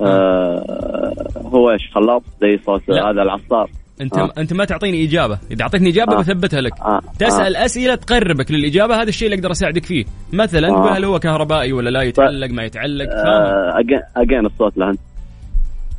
آه. 0.01 1.15
هو 1.45 1.71
إيش 1.71 1.91
خلاط 1.95 2.23
زي 2.41 2.59
صوت. 2.67 2.91
هذا 2.91 3.23
العصار. 3.23 3.71
انت 4.01 4.19
آه. 4.19 4.33
انت 4.39 4.53
ما 4.53 4.65
تعطيني 4.65 5.05
إجابة. 5.05 5.39
إذا 5.51 5.63
أعطيتني 5.63 5.91
إجابة 5.91 6.13
آه. 6.13 6.19
بثبتها 6.19 6.61
لك. 6.61 6.73
آه. 6.81 7.01
تسأل 7.19 7.57
أسئلة 7.57 7.95
تقربك 7.95 8.51
للإجابة 8.51 9.03
هذا 9.03 9.09
الشيء 9.09 9.27
اللي 9.29 9.37
أقدر 9.37 9.51
أساعدك 9.51 9.85
فيه. 9.85 10.05
مثلا 10.33 10.69
آه. 10.69 10.97
هل 10.97 11.05
هو 11.05 11.19
كهربائي 11.19 11.73
ولا 11.73 11.91
لا 11.91 12.03
يتعلق 12.03 12.51
ما 12.51 12.63
يتعلق 12.65 13.07
آه 13.11 13.81
اجين 14.17 14.47
الصوت 14.47 14.79
لهن. 14.79 14.97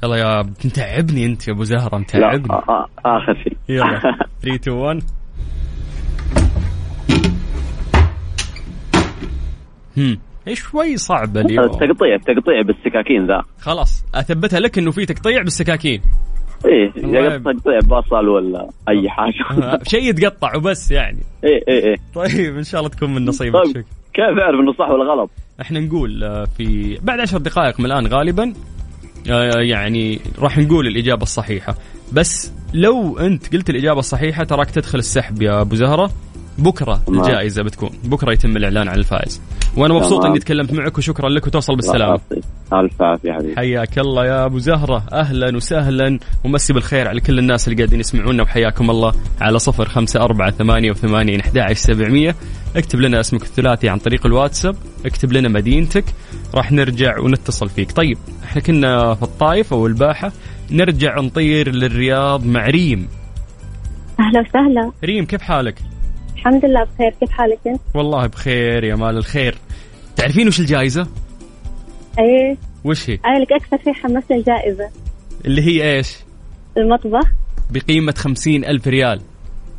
يلا 0.03 0.15
يا 0.15 0.41
متعبني 0.65 1.25
أنت 1.25 1.47
يا 1.47 1.53
أبو 1.53 1.63
زهرة 1.63 1.97
متعبني 1.97 2.53
آه 2.53 2.63
آه 2.69 2.87
آخر 3.05 3.43
شيء. 3.43 3.57
يلا. 3.69 3.99
3 4.41 4.55
2 4.55 4.77
1 4.77 5.03
هم. 9.97 10.19
إيش 10.47 10.59
شوي 10.59 10.97
صعبه 10.97 11.41
اليوم. 11.41 11.67
تقطيع 11.67 12.17
تقطيع 12.17 12.61
بالسكاكين 12.61 13.27
ذا. 13.27 13.41
خلاص 13.59 14.05
أثبتها 14.15 14.59
لك 14.59 14.77
إنه 14.77 14.91
في 14.91 15.05
تقطيع 15.05 15.41
بالسكاكين. 15.41 16.01
إيه 16.65 16.91
والله. 16.97 17.19
يا 17.19 17.37
تقطيع 17.37 17.79
بصل 17.79 18.27
ولا 18.27 18.69
أي 18.89 19.09
حاجة. 19.09 19.79
شيء 19.87 20.09
يتقطع 20.09 20.55
وبس 20.55 20.91
يعني. 20.91 21.19
إيه 21.43 21.63
إيه 21.67 21.85
إيه. 21.85 21.95
طيب 22.15 22.57
إن 22.57 22.63
شاء 22.63 22.81
الله 22.81 22.89
تكون 22.89 23.13
من 23.15 23.25
نصيبك. 23.25 23.55
طيب 23.55 23.69
شكرا. 23.69 23.83
كيف 24.13 24.39
اعرف 24.39 24.59
إنه 24.59 24.73
صح 24.73 24.89
ولا 24.89 25.03
غلط؟ 25.13 25.29
إحنا 25.61 25.79
نقول 25.79 26.23
آه، 26.23 26.45
في 26.57 26.97
بعد 27.01 27.19
عشر 27.19 27.37
دقائق 27.37 27.79
من 27.79 27.85
الآن 27.85 28.07
غالبا 28.07 28.53
آه، 29.29 29.51
يعني 29.61 30.19
راح 30.39 30.57
نقول 30.57 30.87
الإجابة 30.87 31.23
الصحيحة. 31.23 31.75
بس 32.13 32.51
لو 32.73 33.19
أنت 33.19 33.53
قلت 33.55 33.69
الإجابة 33.69 33.99
الصحيحة 33.99 34.43
تراك 34.43 34.71
تدخل 34.71 34.99
السحب 34.99 35.41
يا 35.41 35.61
أبو 35.61 35.75
زهرة. 35.75 36.09
بكرة. 36.57 37.01
الجائزة 37.09 37.63
بتكون. 37.63 37.89
بكرة 38.03 38.31
يتم 38.33 38.57
الإعلان 38.57 38.87
عن 38.87 38.97
الفائز. 38.97 39.41
وأنا 39.77 39.93
مبسوط. 39.93 40.25
إني 40.25 40.39
تكلمت 40.39 40.73
معك 40.73 40.97
وشكرا 40.97 41.29
لك 41.29 41.47
وتوصل 41.47 41.75
بالسلامة. 41.75 42.19
الف 42.73 43.01
عافيه 43.01 43.31
حبيبي. 43.31 43.55
حياك 43.55 43.99
الله 43.99 44.25
يا 44.25 44.45
أبو 44.45 44.57
زهرة. 44.57 45.03
أهلا 45.13 45.55
وسهلا. 45.55 46.19
ومسي 46.43 46.73
بالخير 46.73 47.07
على 47.07 47.21
كل 47.21 47.39
الناس 47.39 47.67
اللي 47.67 47.77
قاعدين 47.77 47.99
يسمعونا 47.99 48.43
وحياكم 48.43 48.89
الله 48.89 49.13
على 49.41 49.59
صفر 49.59 49.89
خمسة 49.89 50.21
أربعة 50.21 50.51
ثمانية 50.51 50.91
وثمانين 50.91 51.39
أحد 51.39 51.73
سبعمية. 51.73 52.35
اكتب 52.75 52.99
لنا 52.99 53.19
اسمك 53.19 53.41
الثلاثي 53.41 53.89
عن 53.89 53.97
طريق 53.97 54.25
الواتساب. 54.25 54.75
اكتب 55.05 55.33
لنا 55.33 55.49
مدينتك. 55.49 56.05
راح 56.55 56.71
نرجع 56.71 57.19
ونتصل 57.19 57.69
فيك. 57.69 57.91
طيب 57.91 58.17
إحنا 58.43 58.61
كنا 58.61 59.13
في 59.13 59.23
الطايف 59.23 59.73
أو 59.73 59.87
الباحة. 59.87 60.31
نرجع 60.71 61.19
نطير 61.19 61.71
للرياض 61.75 62.45
مع 62.45 62.65
ريم. 62.65 63.07
أهلا 64.19 64.39
وسهلا. 64.49 64.91
ريم 65.03 65.25
كيف 65.25 65.41
حالك؟ 65.41 65.75
الحمد 66.35 66.65
لله 66.65 66.83
بخير. 66.83 67.13
كيف 67.19 67.29
حالك 67.31 67.59
أنت؟ 67.67 67.81
والله 67.93 68.27
بخير 68.27 68.83
يا 68.83 68.95
مال 68.95 69.17
الخير. 69.17 69.55
تعرفين 70.15 70.47
وش 70.47 70.59
الجائزة؟ 70.59 71.07
إيه. 72.19 72.57
وش 72.83 73.09
هي؟ 73.09 73.19
أنا 73.25 73.39
لك 73.39 73.51
أكثر 73.51 73.77
شيء 73.83 73.93
حمسني 73.93 74.37
الجائزة. 74.37 74.89
اللي 75.45 75.61
هي 75.61 75.95
إيش؟ 75.95 76.17
المطبخ. 76.77 77.31
بقيمة 77.71 78.13
خمسين 78.17 78.65
ألف 78.65 78.87
ريال. 78.87 79.21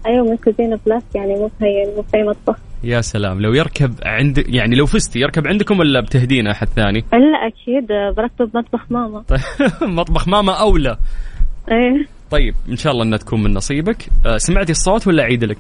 أيوة 0.06 0.30
من 0.30 0.36
كوزينة 0.36 0.78
بلاس 0.86 1.02
يعني 1.14 1.34
مو 1.34 1.48
في 1.58 1.64
مو 1.96 2.02
في 2.02 2.22
مطبخ. 2.22 2.58
يا 2.84 3.00
سلام 3.00 3.40
لو 3.40 3.54
يركب 3.54 3.94
عند 4.04 4.44
يعني 4.48 4.76
لو 4.76 4.86
فزتي 4.86 5.20
يركب 5.20 5.46
عندكم 5.46 5.78
ولا 5.78 6.00
بتهدينا 6.00 6.50
أحد 6.50 6.66
ثاني؟ 6.66 7.04
لا 7.12 7.46
أكيد 7.46 7.86
بركب 8.16 8.56
مطبخ 8.56 8.92
ماما. 8.92 9.22
طيب 9.28 9.40
مطبخ 9.98 10.28
ماما 10.28 10.52
أولى. 10.52 10.96
إيه. 11.70 12.06
طيب 12.30 12.54
إن 12.68 12.76
شاء 12.76 12.92
الله 12.92 13.04
إنها 13.04 13.18
تكون 13.18 13.42
من 13.42 13.54
نصيبك. 13.54 14.08
أه، 14.26 14.36
سمعتي 14.36 14.72
الصوت 14.72 15.06
ولا 15.06 15.22
أعيد 15.22 15.44
لك؟ 15.44 15.58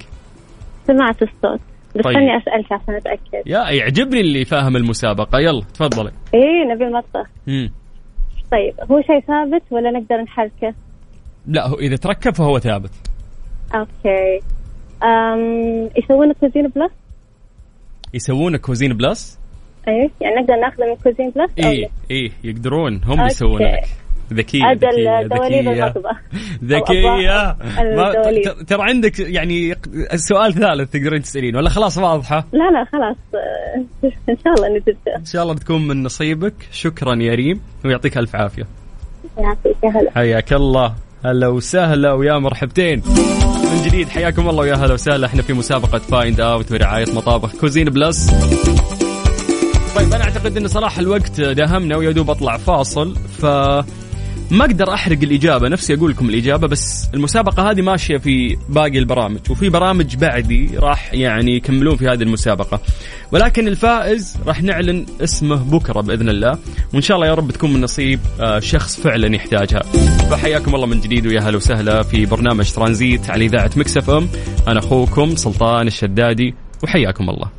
سمعت 0.86 1.22
الصوت. 1.22 1.60
بس 1.96 2.04
طيب. 2.04 2.14
خلني 2.14 2.36
أسألك 2.36 2.72
عشان 2.72 2.94
أتأكد 2.94 3.46
يا 3.46 3.70
يعجبني 3.70 4.20
اللي 4.20 4.44
فاهم 4.44 4.76
المسابقة 4.76 5.38
يلا 5.38 5.62
تفضلي 5.74 6.10
إيه 6.34 6.74
نبي 6.74 6.84
المطبخ 6.84 7.26
مم. 7.46 7.72
طيب 8.52 8.74
هو 8.90 9.00
شيء 9.02 9.20
ثابت 9.20 9.62
ولا 9.70 9.90
نقدر 9.90 10.16
نحركه؟ 10.22 10.74
لا 11.46 11.66
هو 11.68 11.74
إذا 11.74 11.96
تركب 11.96 12.34
فهو 12.34 12.58
ثابت 12.58 12.90
okay 13.74 14.40
أم 15.04 15.40
يسوون 15.96 16.32
Cuisine 16.32 16.68
Plus؟ 16.68 16.90
يسوون 18.14 18.56
Cuisine 18.56 18.92
Plus؟ 18.96 19.38
إيه 19.88 20.10
يعني 20.20 20.34
نقدر 20.40 20.54
ناخذه 20.54 20.84
من 20.90 20.96
Cuisine 20.96 21.30
Plus؟ 21.30 21.50
أو 21.64 21.70
إيه؟ 21.70 21.88
إيه 22.10 22.30
يقدرون 22.44 23.00
هم 23.04 23.10
okay. 23.20 23.26
يسوون 23.26 23.62
لك 23.62 23.84
ذكية 24.32 24.72
ذكية 24.72 25.20
ذكية. 25.20 25.94
ذكية. 26.64 27.56
ترى 28.66 28.82
عندك 28.82 29.18
يعني 29.18 29.74
سؤال 30.14 30.52
ثالث 30.52 30.90
تقدرين 30.90 31.22
تسألين 31.22 31.56
ولا 31.56 31.70
خلاص 31.70 31.98
واضحة؟ 31.98 32.46
لا 32.52 32.70
لا 32.70 32.84
خلاص. 32.92 33.16
إن 34.30 34.36
شاء 34.44 34.54
الله 34.54 34.68
نجد 34.68 34.96
إن 35.18 35.24
شاء 35.24 35.42
الله 35.42 35.54
تكون 35.54 35.88
من 35.88 36.02
نصيبك. 36.02 36.54
شكرا 36.72 37.14
يا 37.14 37.34
ريم 37.34 37.60
ويعطيك 37.84 38.18
ألف 38.18 38.36
عافية. 38.36 38.66
يعطيك 39.38 39.84
هلا 39.84 40.10
حياك 40.14 40.52
الله. 40.52 40.94
هلا 41.24 41.48
وسهلا 41.48 42.12
ويا 42.12 42.38
مرحبتين. 42.38 43.02
من 43.72 43.82
جديد 43.86 44.08
حياكم 44.08 44.48
الله 44.48 44.60
ويا 44.60 44.74
هلا 44.74 44.94
وسهلا. 44.94 45.26
إحنا 45.26 45.42
في 45.42 45.52
مسابقة 45.52 45.98
Find 45.98 46.40
Out 46.40 46.72
برعاية 46.72 47.14
مطابخ 47.14 47.56
Cuisine 47.56 47.84
Plus 47.84 48.30
طيب 49.96 50.12
أنا 50.12 50.24
أعتقد 50.24 50.56
إن 50.56 50.68
صراحة 50.68 51.00
الوقت 51.00 51.40
داهمنا 51.40 51.96
ويا 51.96 52.10
دوب 52.10 52.30
أطلع 52.30 52.56
فاصل 52.56 53.14
ف 53.16 53.46
ما 54.50 54.64
أقدر 54.64 54.94
أحرق 54.94 55.18
الإجابة. 55.22 55.68
نفسي 55.68 55.94
أقول 55.94 56.10
لكم 56.10 56.28
الإجابة 56.28 56.68
بس 56.68 57.08
المسابقة 57.14 57.70
هذه 57.70 57.82
ماشية 57.82 58.16
في 58.16 58.56
باقي 58.68 58.98
البرامج 58.98 59.40
وفي 59.50 59.68
برامج 59.68 60.16
بعدي 60.16 60.70
راح 60.76 61.14
يعني 61.14 61.56
يكملون 61.56 61.96
في 61.96 62.04
هذه 62.08 62.22
المسابقة. 62.22 62.80
ولكن 63.32 63.68
الفائز 63.68 64.36
راح 64.46 64.62
نعلن 64.62 65.06
اسمه 65.20 65.56
بكرة 65.56 66.00
بإذن 66.00 66.28
الله 66.28 66.58
وإن 66.94 67.02
شاء 67.02 67.16
الله 67.16 67.26
يا 67.26 67.34
رب 67.34 67.50
تكون 67.50 67.72
من 67.72 67.80
نصيب 67.80 68.20
آه، 68.40 68.58
شخص 68.58 69.00
فعلا 69.00 69.36
يحتاجها. 69.36 69.82
فحياكم 70.30 70.74
الله 70.74 70.86
من 70.86 71.00
جديد 71.00 71.26
ويا 71.26 71.40
هلا 71.40 71.56
وسهلا 71.56 72.02
في 72.02 72.26
برنامج 72.26 72.72
ترانزيت 72.72 73.30
على 73.30 73.44
إذاعة 73.44 73.70
Mix 73.76 74.10
FM. 74.10 74.28
أنا 74.68 74.78
أخوكم 74.78 75.36
سلطان 75.36 75.86
الشدادي 75.86 76.54
وحياكم 76.82 77.30
الله. 77.30 77.55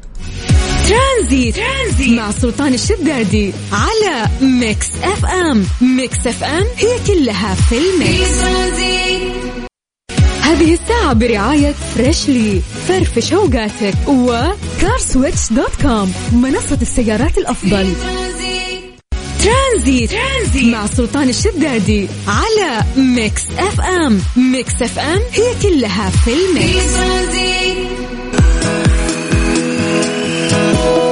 Transit. 0.88 1.56
Transit. 1.56 2.18
مع 2.18 2.32
سلطان 2.32 2.74
الشدادي 2.74 3.54
على 3.72 4.30
Mix 4.42 4.88
FM. 5.04 5.66
Mix 5.82 6.28
FM 6.28 6.66
هي 6.78 7.00
كلها 7.08 7.56
في 7.56 7.78
ال 7.78 7.89
mix. 7.89 8.32
هذه 10.42 10.74
الساعة 10.74 11.14
برعاية 11.14 11.74
Freshly. 11.96 12.62
فرفش 12.88 13.34
اوقاتك 13.34 13.94
و 14.08 14.22
CarSwitch 14.22 15.54
dot 15.54 15.82
com. 15.82 16.14
منصة 16.32 16.78
السيارات 16.82 17.38
الأفضل. 17.38 17.94
Transit. 19.44 20.12
Transit. 20.12 20.64
مع 20.64 20.86
سلطان 20.86 21.30
الشدادي 21.30 22.08
على 22.28 22.84
Mix 22.98 23.44
FM. 23.58 24.22
Mix 24.38 24.82
FM 24.82 25.22
هي 25.34 25.56
كلها 25.62 26.10
في 26.10 26.34
ال 26.34 26.68
mix. 26.68 28.07
الله 30.58 30.98
من 31.02 31.07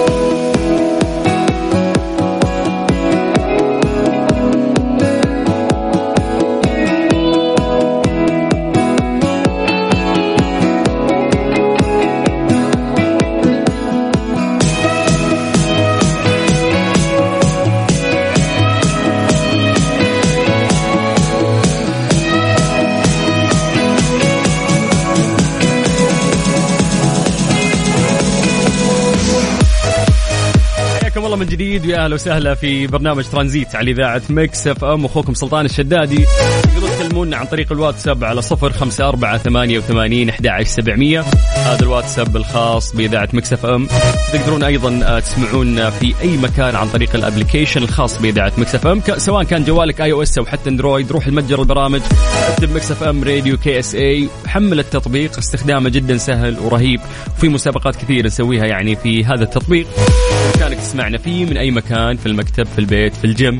جديد. 31.55 31.85
ويا 31.85 32.03
أهلا 32.03 32.15
وسهلا 32.15 32.55
في 32.55 32.87
برنامج 32.87 33.23
ترانزيت 33.23 33.75
على 33.75 33.91
إذاعة 33.91 34.21
Mix 34.29 34.67
FM. 34.67 35.05
أخوكم 35.05 35.33
سلطان 35.33 35.65
الشدادي. 35.65 36.25
تقدرون 36.63 36.89
تكلمونا 36.99 37.37
عن 37.37 37.45
طريق 37.45 37.71
الواتساب 37.71 38.23
على 38.23 38.41
صفر 38.41 38.73
خمسة 38.73 39.07
أربعة 39.07 39.37
ثمانية 39.37 39.77
وثمانين 39.77 40.29
أحد 40.29 40.47
عشر 40.47 40.69
سبعمية. 40.69 41.21
هذا 41.55 41.79
الواتساب 41.81 42.35
الخاص 42.35 42.95
بإذاعة 42.95 43.29
Mix 43.33 43.53
FM. 43.53 43.87
تقدرون 44.33 44.63
أيضا 44.63 44.99
آه، 45.03 45.19
تسمعونا 45.19 45.89
في 45.89 46.13
أي 46.21 46.37
مكان 46.37 46.75
عن 46.75 46.87
طريق 46.87 47.15
ال 47.15 47.21
application 47.21 47.83
الخاص 47.83 48.21
بإذاعة 48.21 48.53
Mix 48.57 48.75
FM. 48.75 49.01
سواء 49.17 49.43
كان 49.43 49.63
جوالك 49.63 50.01
iOS 50.01 50.37
أو 50.37 50.45
حتى 50.45 50.69
Android 50.69 51.11
روح 51.11 51.27
المتجر 51.27 51.61
البرامج 51.61 52.01
اكتب 52.49 52.75
Mix 52.75 52.91
FM 52.91 53.23
Radio 53.23 53.57
KSA 53.57 54.29
حمل 54.47 54.79
التطبيق 54.79 55.37
استخدامه 55.37 55.89
جدا 55.89 56.17
سهل 56.17 56.59
ورهيب 56.59 56.99
وفي 57.37 57.49
مسابقات 57.49 57.95
كثير 57.95 58.25
نسويها 58.25 58.65
يعني 58.65 58.95
في 58.95 59.25
هذا 59.25 59.43
التطبيق. 59.43 59.87
بإمكانك 60.31 60.77
تسمعنا 60.77 61.17
فيه 61.17 61.45
من 61.45 61.57
أي 61.57 61.71
مكان 61.71 62.17
في 62.17 62.25
المكتب 62.25 62.65
في 62.65 62.79
البيت 62.79 63.13
في 63.15 63.25
الجيم 63.25 63.59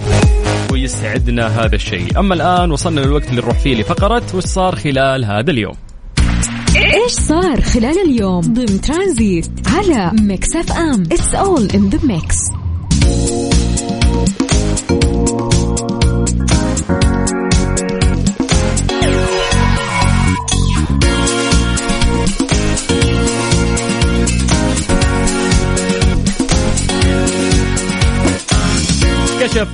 ويسعدنا 0.72 1.48
هذا 1.48 1.76
الشيء. 1.76 2.20
أما 2.20 2.34
الآن 2.36 2.72
وصلنا 2.72 3.02
للوقت 3.02 3.30
اللي 3.30 3.42
نروح 3.42 3.60
فيه 3.60 3.76
لفقرة 3.76 4.24
وش 4.34 4.44
صار 4.44 4.76
خلال 4.76 5.26
هذا 5.26 5.52
اليوم؟ 5.52 5.76
إيش 6.76 7.12
صار 7.12 7.62
خلال 7.62 7.96
اليوم؟ 8.10 8.42
ضمن 8.42 8.82
ترانزيت 8.82 9.50
على 9.68 10.12
Mix 10.22 10.56
FM. 10.56 11.04
it's 11.12 11.36
all 11.36 11.70
in 11.76 11.90
the 11.90 12.00
mix 12.04 12.38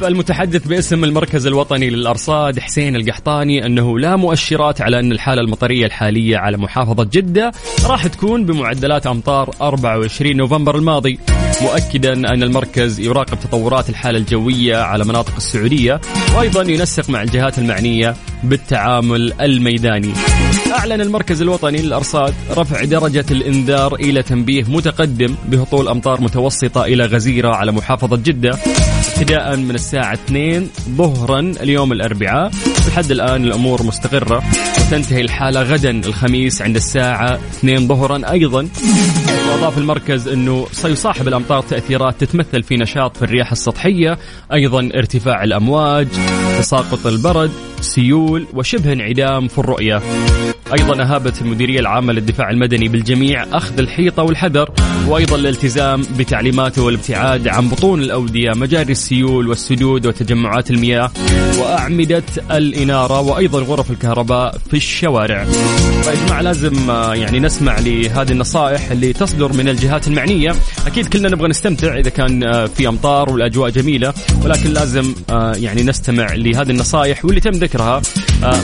المتحدث 0.08 0.68
باسم 0.68 1.04
المركز 1.04 1.48
الوطني 1.48 1.90
للأرصاد 1.90 2.60
حسين 2.60 2.96
القحطاني 2.96 3.66
أنه 3.66 4.00
لا 4.00 4.16
مؤشرات 4.16 4.82
على 4.82 5.00
أن 5.00 5.12
الحالة 5.12 5.42
المطرية 5.42 5.86
الحالية 5.86 6.38
على 6.38 6.58
محافظة 6.58 7.04
جدة 7.04 7.52
راح 7.86 8.08
تكون 8.08 8.46
بمعدلات 8.46 9.08
أمطار 9.08 9.50
24 9.62 10.36
نوفمبر 10.38 10.76
الماضي 10.78 11.20
مؤكدا 11.62 12.14
أن 12.14 12.44
المركز 12.44 13.00
يراقب 13.00 13.40
تطورات 13.40 13.90
الحالة 13.90 14.18
الجوية 14.18 14.78
على 14.78 15.06
مناطق 15.06 15.36
السعودية 15.38 16.02
وأيضا 16.36 16.62
ينسق 16.62 17.10
مع 17.10 17.22
الجهات 17.22 17.60
المعنية 17.60 18.16
بالتعامل 18.44 19.34
الميداني. 19.42 20.14
أعلن 20.72 21.02
المركز 21.02 21.42
الوطني 21.42 21.78
للأرصاد 21.78 22.34
رفع 22.52 22.84
درجة 22.84 23.26
الإنذار 23.32 23.96
إلى 23.96 24.24
تنبيه 24.24 24.64
متقدم 24.64 25.36
بهطول 25.46 25.88
أمطار 25.88 26.22
متوسطة 26.22 26.86
إلى 26.86 27.06
غزيرة 27.06 27.56
على 27.56 27.72
محافظة 27.72 28.18
جدة 28.18 28.58
ابتداء 29.22 29.56
من 29.56 29.76
الساعة 29.76 30.14
2 30.14 30.70
ظهرا 30.90 31.40
اليوم 31.40 31.92
الأربعاء. 31.92 32.52
لحد 32.88 33.12
الآن 33.12 33.44
الأمور 33.44 33.84
مستقرة. 33.84 34.44
وتنتهي 34.80 35.22
الحالة 35.22 35.62
غدا 35.62 35.90
الخميس 35.90 36.62
عند 36.62 36.76
الساعة 36.76 37.40
2 37.54 37.88
ظهرا 37.88 38.32
أيضا. 38.32 38.68
وأضاف 39.50 39.78
المركز 39.78 40.28
أنه 40.28 40.68
سيصاحب 40.72 41.28
الأمطار 41.28 41.62
تأثيرات 41.62 42.24
تتمثل 42.24 42.64
في 42.64 42.78
نشاط 42.78 43.18
في 43.18 43.24
الرياح 43.24 43.52
السطحية 43.52 44.18
أيضا 44.54 44.90
ارتفاع 44.96 45.44
الأمواج 45.44 46.08
تساقط 46.60 47.08
البرد 47.08 47.52
سيول 47.82 48.48
وشبه 48.54 48.94
انعدام 48.94 49.48
في 49.48 49.58
الرؤية. 49.58 50.02
أيضا 50.80 51.04
أهابت 51.04 51.42
المديرية 51.42 51.80
العامة 51.80 52.14
للدفاع 52.14 52.50
المدني 52.50 52.88
بالجميع 52.88 53.46
أخذ 53.52 53.80
الحيطة 53.80 54.24
والحذر 54.24 54.70
وأيضا 55.08 55.36
الالتزام 55.36 56.02
بتعليماته 56.20 56.84
والابتعاد 56.84 57.48
عن 57.48 57.70
بطون 57.70 58.02
الأودية 58.02 58.52
مجاري 58.56 58.92
والسدود 59.20 60.08
وتجمعات 60.08 60.72
المياه 60.72 61.12
وأعمدة 61.60 62.24
الإنارة 62.52 63.22
وأيضا 63.22 63.60
غرف 63.60 63.92
الكهرباء 63.92 64.58
في 64.70 64.78
الشوارع. 64.78 65.44
فيا 66.04 66.26
جماعة 66.26 66.42
لازم 66.42 66.90
آه، 66.90 67.16
يعني 67.16 67.40
نسمع 67.40 67.80
لهذه 67.80 68.32
النصائح 68.32 68.92
اللي 68.92 69.14
تصدر 69.14 69.54
من 69.54 69.68
الجهات 69.68 70.08
المعنية، 70.08 70.56
أكيد 70.88 71.08
كلنا 71.08 71.30
نبغى 71.30 71.48
نستمتع 71.48 71.98
إذا 71.98 72.10
كان 72.10 72.44
آه، 72.44 72.66
في 72.66 72.88
أمطار 72.88 73.30
والأجواء 73.30 73.70
جميلة، 73.70 74.14
ولكن 74.44 74.70
لازم 74.70 75.14
آه، 75.30 75.54
يعني 75.56 75.84
نستمع 75.84 76.34
لهذه 76.34 76.72
النصائح 76.72 77.26
واللي 77.26 77.42
تم 77.42 77.52
ذكرها. 77.52 78.02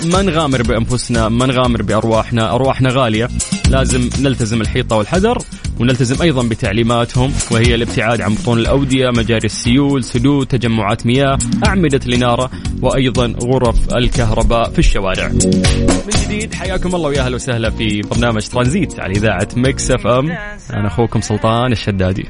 ما 0.05 0.21
نغامر 0.21 0.61
بأنفسنا، 0.61 1.29
ما 1.29 1.45
نغامر 1.45 1.81
بأرواحنا، 1.81 2.55
أرواحنا 2.55 2.89
غالية، 2.89 3.29
لازم 3.69 4.09
نلتزم 4.21 4.61
الحيطة 4.61 4.95
والحذر. 4.95 5.37
ونلتزم 5.79 6.21
أيضا 6.21 6.43
بتعليماتهم 6.47 7.33
وهي 7.51 7.75
الابتعاد 7.75 8.21
عن 8.21 8.35
بطون 8.35 8.59
الأودية، 8.59 9.09
مجاري 9.09 9.45
السيول، 9.45 10.03
سدود، 10.03 10.47
تجمعات 10.47 11.05
مياه، 11.05 11.37
أعمدة 11.67 11.99
الإنارة 12.05 12.51
وأيضا 12.81 13.35
غرف 13.43 13.95
الكهرباء 13.95 14.69
في 14.69 14.79
الشوارع. 14.79 15.27
من 15.27 16.23
جديد 16.25 16.53
حياكم 16.53 16.95
الله 16.95 17.09
ويا 17.09 17.21
أهلا 17.21 17.35
وسهلا 17.35 17.69
في 17.69 18.01
برنامج 18.01 18.47
ترانزيت 18.47 18.99
على 18.99 19.13
إذاعة 19.13 19.47
Mix 19.55 19.91
FM 19.91 20.31
أنا 20.73 20.87
أخوكم 20.87 21.21
سلطان 21.21 21.71
الشدادي. 21.71 22.25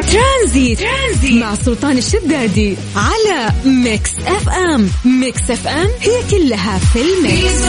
ترانزيت. 0.00 0.78
ترانزيت 0.78 1.42
مع 1.42 1.54
سلطان 1.54 1.98
الشدادي 1.98 2.76
على 2.96 3.52
Mix 3.66 4.18
FM 4.18 4.88
ميكس 5.20 5.50
إف 5.50 5.68
إم 5.68 5.88
هي 6.00 6.22
كلها 6.30 6.78
في 6.78 6.98
الميكس 7.00 7.64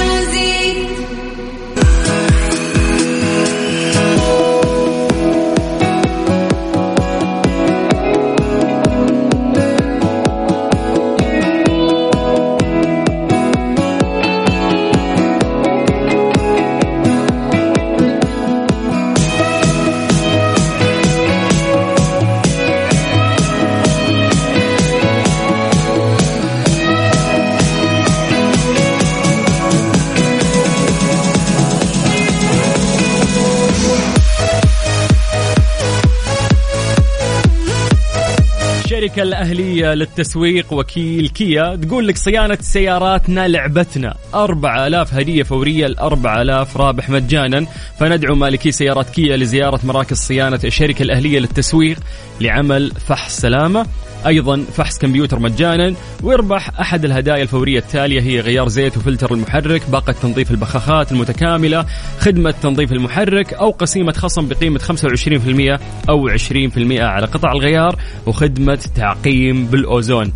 الشركة 38.99 39.21
الأهلية 39.21 39.93
للتسويق 39.93 40.73
وكيل 40.73 41.29
كيا 41.29 41.75
تقول 41.75 42.07
لك 42.07 42.17
صيانة 42.17 42.57
سياراتنا 42.61 43.47
لعبتنا. 43.47 44.15
4000 44.35 45.13
هدية 45.13 45.43
فورية 45.43 45.87
ل 45.87 45.97
4000 45.99 46.77
رابح 46.77 47.09
مجانا. 47.09 47.65
فندعو 47.99 48.35
مالكي 48.35 48.71
سيارات 48.71 49.09
كيا 49.09 49.37
لزيارة 49.37 49.79
مراكز 49.83 50.17
صيانة 50.17 50.59
الشركة 50.63 51.03
الأهلية 51.03 51.39
للتسويق 51.39 51.99
لعمل 52.41 52.91
فحص 52.91 53.39
سلامة. 53.39 53.85
أيضا 54.27 54.65
فحص 54.73 54.97
كمبيوتر 54.97 55.39
مجانا. 55.39 55.93
ويربح 56.23 56.79
أحد 56.79 57.05
الهدايا 57.05 57.43
الفورية 57.43 57.79
التالية 57.79 58.21
هي 58.21 58.39
غيار 58.39 58.67
زيت 58.67 58.97
وفلتر 58.97 59.33
المحرك، 59.33 59.81
باقة 59.89 60.15
تنظيف 60.21 60.51
البخاخات 60.51 61.11
المتكاملة، 61.11 61.85
خدمة 62.19 62.53
تنظيف 62.61 62.91
المحرك 62.91 63.53
أو 63.53 63.69
قسيمة 63.69 64.11
خصم 64.11 64.47
بقيمة 64.47 64.79
25% 64.79 65.79
أو 66.09 66.27
20% 66.27 67.01
على 67.01 67.25
قطع 67.27 67.51
الغيار 67.51 67.95
وخدمة 68.25 68.79
تعقيم 68.95 69.65
بالأوزون. 69.65 70.33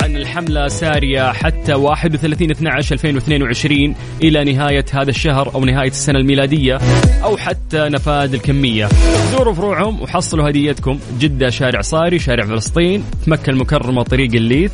طبعا 0.00 0.16
الحملة 0.16 0.68
سارية 0.68 1.32
حتى 1.32 1.74
31 1.74 2.50
12 2.50 2.94
2022 2.94 3.94
إلى 4.22 4.52
نهاية 4.52 4.84
هذا 4.92 5.10
الشهر 5.10 5.54
أو 5.54 5.64
نهاية 5.64 5.90
السنة 5.90 6.18
الميلادية 6.18 6.78
أو 7.24 7.36
حتى 7.36 7.78
نفاذ 7.78 8.34
الكمية. 8.34 8.88
زوروا 9.32 9.54
فروعهم 9.54 10.02
وحصلوا 10.02 10.50
هديتكم. 10.50 10.98
جدة 11.20 11.50
شارع 11.50 11.80
صاري 11.80 12.18
شارع 12.18 12.46
فلسطين 12.46 13.04
مكة 13.26 13.50
المكرمة 13.50 14.02
طريق 14.02 14.34
الليث. 14.34 14.72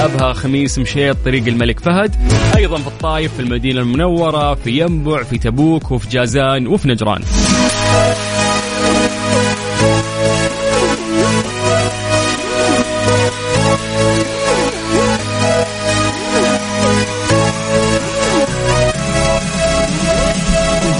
أبها 0.00 0.32
خميس 0.32 0.78
مشيط 0.78 1.16
طريق 1.24 1.46
الملك 1.46 1.80
فهد. 1.80 2.14
أيضا 2.56 2.78
في 2.78 2.86
الطايف 2.86 3.34
في 3.34 3.40
المدينة 3.40 3.80
المنورة 3.80 4.54
في 4.54 4.80
ينبع 4.80 5.22
في 5.22 5.38
تبوك 5.38 5.90
وفي 5.90 6.08
جازان 6.08 6.66
وفي 6.66 6.88
نجران. 6.88 7.22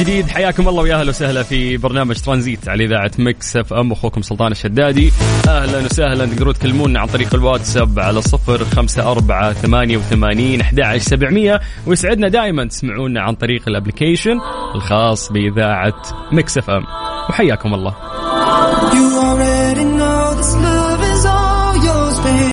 جديد 0.02 0.28
حياكم 0.28 0.68
الله 0.68 0.82
ويا 0.82 1.00
أهلا 1.00 1.08
وسهلا 1.08 1.42
في 1.42 1.76
برنامج 1.76 2.16
ترانزيت 2.20 2.68
على 2.68 2.84
إذاعة 2.84 3.10
Mix 3.18 3.56
FM. 3.56 3.92
أخوكم 3.92 4.22
سلطان 4.22 4.52
الشدادي. 4.52 5.12
أهلا 5.48 5.78
وسهلا 5.78 6.26
تقدرون 6.26 6.54
تكلمونا 6.54 7.00
عن 7.00 7.06
طريق 7.06 7.34
الواتساب 7.34 7.98
على 7.98 8.22
صفر 8.22 8.64
خمسة 8.64 9.12
أربعة 9.12 9.52
ثمانية 9.52 9.96
وثمانين 9.96 10.60
أحد 10.60 10.96
سبعمية. 10.96 11.60
ويسعدنا 11.86 12.28
دائما 12.28 12.64
تسمعونا 12.64 13.20
عن 13.20 13.34
طريق 13.34 13.68
ال 13.68 13.74
application 13.74 14.40
الخاص 14.74 15.32
بإذاعة 15.32 16.02
Mix 16.32 16.58
FM. 16.58 16.84
وحياكم 17.28 17.74
الله. 17.74 18.21